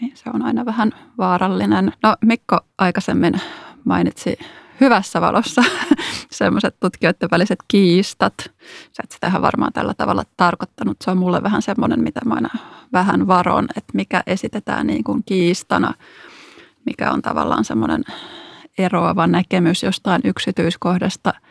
niin 0.00 0.16
se 0.16 0.30
on 0.34 0.42
aina 0.42 0.64
vähän 0.64 0.92
vaarallinen. 1.18 1.92
No 2.02 2.16
Mikko 2.24 2.60
aikaisemmin 2.78 3.40
mainitsi 3.84 4.38
hyvässä 4.80 5.20
valossa 5.20 5.62
semmoiset 6.30 6.76
tutkijoiden 6.80 7.28
väliset 7.30 7.58
kiistat. 7.68 8.34
Sä 8.92 9.02
et 9.04 9.10
sitä 9.10 9.42
varmaan 9.42 9.72
tällä 9.72 9.94
tavalla 9.94 10.22
tarkoittanut. 10.36 10.96
Se 11.04 11.10
on 11.10 11.18
mulle 11.18 11.42
vähän 11.42 11.62
semmoinen, 11.62 12.00
mitä 12.00 12.20
mä 12.24 12.34
aina 12.34 12.50
vähän 12.92 13.26
varon, 13.26 13.68
että 13.76 13.92
mikä 13.94 14.22
esitetään 14.26 14.86
niin 14.86 15.04
kuin 15.04 15.22
kiistana, 15.26 15.94
mikä 16.86 17.10
on 17.10 17.22
tavallaan 17.22 17.64
semmoinen 17.64 18.04
eroava 18.78 19.26
näkemys 19.26 19.82
jostain 19.82 20.20
yksityiskohdasta– 20.24 21.34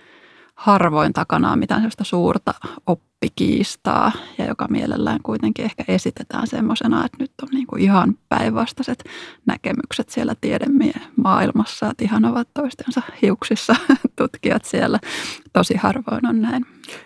harvoin 0.62 1.14
takana 1.14 1.51
on 1.51 1.59
mitään 1.59 1.82
sellaista 1.82 2.03
suurta 2.03 2.53
oppikiistaa 2.88 4.12
ja 4.38 4.45
joka 4.45 4.68
mielellään 4.70 5.20
kuitenkin 5.24 5.66
ehkä 5.66 5.84
esitetään 5.88 6.47
semmoisena, 6.47 7.05
että 7.05 7.18
nyt 7.20 7.32
on 7.41 7.47
niin 7.51 7.68
kuin 7.68 7.82
ihan 7.82 8.18
päinvastaiset 8.30 9.03
näkemykset 9.45 10.09
siellä 10.09 10.36
tiedemaailmassa, 10.41 11.89
että 11.89 12.03
ihan 12.03 12.26
ovat 12.26 12.47
toistensa 12.53 13.01
hiuksissa 13.22 13.76
tutkijat 14.18 14.66
siellä. 14.66 14.99
Tosi 15.53 15.78
harvoin 15.78 16.28
on 16.28 16.41
näin. 16.41 16.66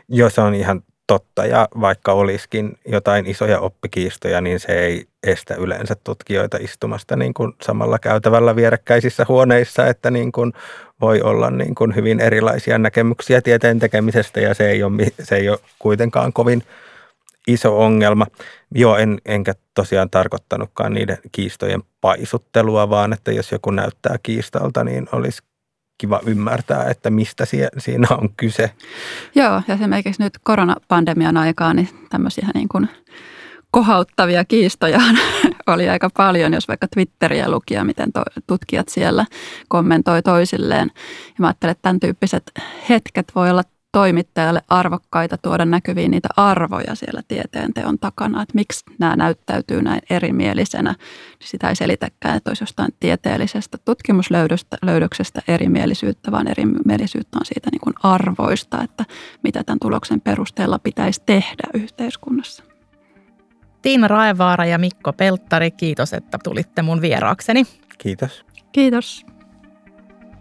Joo, 0.10 0.30
se 0.30 0.42
on 0.42 0.54
ihan 0.54 0.82
totta 1.08 1.46
ja 1.46 1.68
vaikka 1.82 2.12
olisikin 2.12 2.78
jotain 2.88 3.26
isoja 3.26 3.60
oppikiistoja, 3.60 4.42
niin 4.42 4.60
se 4.60 4.72
ei 4.72 5.06
estä 5.28 5.56
yleensä 5.56 5.96
tutkijoita 6.04 6.58
istumasta 6.58 7.16
niin 7.16 7.34
kuin 7.34 7.54
samalla 7.62 8.00
käytävällä 8.00 8.56
vierekkäisissä 8.56 9.26
huoneissa, 9.28 9.88
että 9.88 10.12
niin 10.12 10.32
kuin 10.32 10.54
voi 11.02 11.22
olla 11.22 11.50
niin 11.50 11.76
kuin 11.76 11.96
hyvin 11.96 12.20
erilaisia 12.20 12.78
näkemyksiä 12.78 13.42
tieteen 13.42 13.80
tekemisestä 13.80 14.40
ja 14.40 14.54
se 14.54 14.70
ei 14.70 14.84
ole, 14.84 15.08
se 15.24 15.36
ei 15.36 15.50
ole 15.50 15.60
kuitenkaan 15.80 16.34
kovin 16.34 16.64
iso 17.48 17.80
ongelma. 17.80 18.28
Joo, 18.76 18.98
en, 18.98 19.18
enkä 19.26 19.54
tosiaan 19.74 20.10
tarkoittanutkaan 20.10 20.94
niiden 20.94 21.18
kiistojen 21.32 21.84
paisuttelua, 22.02 22.90
vaan 22.90 23.14
että 23.14 23.32
jos 23.32 23.52
joku 23.52 23.72
näyttää 23.72 24.16
kiistalta, 24.24 24.84
niin 24.84 25.08
olisi 25.12 25.42
kiva 25.98 26.20
ymmärtää, 26.26 26.90
että 26.90 27.10
mistä 27.10 27.46
siinä 27.78 28.08
on 28.12 28.30
kyse. 28.38 28.72
Joo, 29.36 29.62
ja 29.68 29.74
esimerkiksi 29.74 30.24
nyt 30.24 30.34
koronapandemian 30.44 31.38
aikaan 31.38 31.76
niin 31.76 31.90
tämmöisiä 32.10 32.48
niin 32.54 32.70
kuin 32.70 32.90
kohauttavia 33.72 34.46
kiistoja 34.46 35.02
oli 35.68 35.90
aika 35.90 36.10
paljon, 36.18 36.54
jos 36.54 36.68
vaikka 36.68 36.88
Twitteriä 36.88 37.50
luki 37.50 37.74
ja 37.74 37.84
miten 37.84 38.14
to, 38.14 38.24
tutkijat 38.48 38.90
siellä 38.90 39.26
kommentoi 39.68 40.22
toisilleen. 40.22 40.92
Ja 41.28 41.36
mä 41.40 41.48
ajattelen, 41.48 41.72
että 41.72 41.82
tämän 41.82 42.00
tyyppiset 42.00 42.44
hetket 42.90 43.32
voi 43.36 43.50
olla 43.50 43.64
toimittajalle 43.96 44.62
arvokkaita 44.70 45.38
tuoda 45.38 45.66
näkyviin 45.66 46.12
niitä 46.12 46.30
arvoja 46.38 46.96
siellä 46.96 47.22
tieteen 47.28 47.74
teon 47.74 48.00
takana, 48.00 48.42
että 48.42 48.56
miksi 48.56 48.86
nämä 49.00 49.16
näyttäytyy 49.16 49.82
näin 49.82 50.02
erimielisenä. 50.10 50.92
Niin 50.92 51.48
sitä 51.48 51.70
ei 51.70 51.76
selitäkään, 51.76 52.38
että 52.38 52.50
olisi 52.50 52.64
jostain 52.64 52.92
tieteellisestä 53.00 53.78
tutkimuslöydöksestä 53.86 55.42
erimielisyyttä, 55.48 56.32
vaan 56.32 56.48
erimielisyyttä 56.48 57.38
on 57.40 57.46
siitä 57.46 57.70
niin 57.72 57.82
kuin 57.82 57.94
arvoista, 58.04 58.84
että 58.84 59.06
mitä 59.44 59.64
tämän 59.64 59.80
tuloksen 59.80 60.22
perusteella 60.22 60.80
pitäisi 60.80 61.22
tehdä 61.26 61.68
yhteiskunnassa. 61.74 62.64
Tiina 63.82 64.08
Raevaara 64.08 64.66
ja 64.66 64.78
Mikko 64.78 65.14
Pelttari, 65.14 65.72
kiitos, 65.72 66.14
että 66.14 66.38
tulitte 66.44 66.82
mun 66.82 67.02
vieraakseni. 67.02 67.64
Kiitos. 67.98 68.46
Kiitos. 68.72 69.26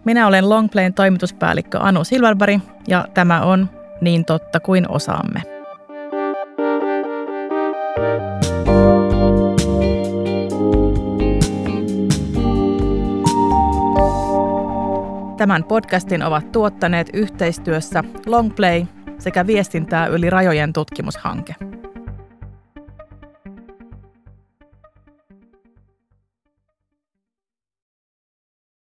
Minä 0.05 0.27
olen 0.27 0.49
Longplayn 0.49 0.95
toimituspäällikkö 0.95 1.79
Anu 1.79 2.05
Silverberg 2.05 2.61
ja 2.89 3.05
tämä 3.15 3.43
on 3.43 3.71
Niin 4.01 4.25
totta 4.25 4.61
kuin 4.61 4.91
osaamme. 4.91 5.43
Tämän 15.37 15.65
podcastin 15.65 16.23
ovat 16.23 16.53
tuottaneet 16.53 17.11
yhteistyössä 17.13 18.05
Longplay 18.27 18.85
sekä 19.19 19.47
viestintää 19.47 20.07
yli 20.07 20.31
rajojen 20.31 20.73
tutkimushanke. 20.73 21.55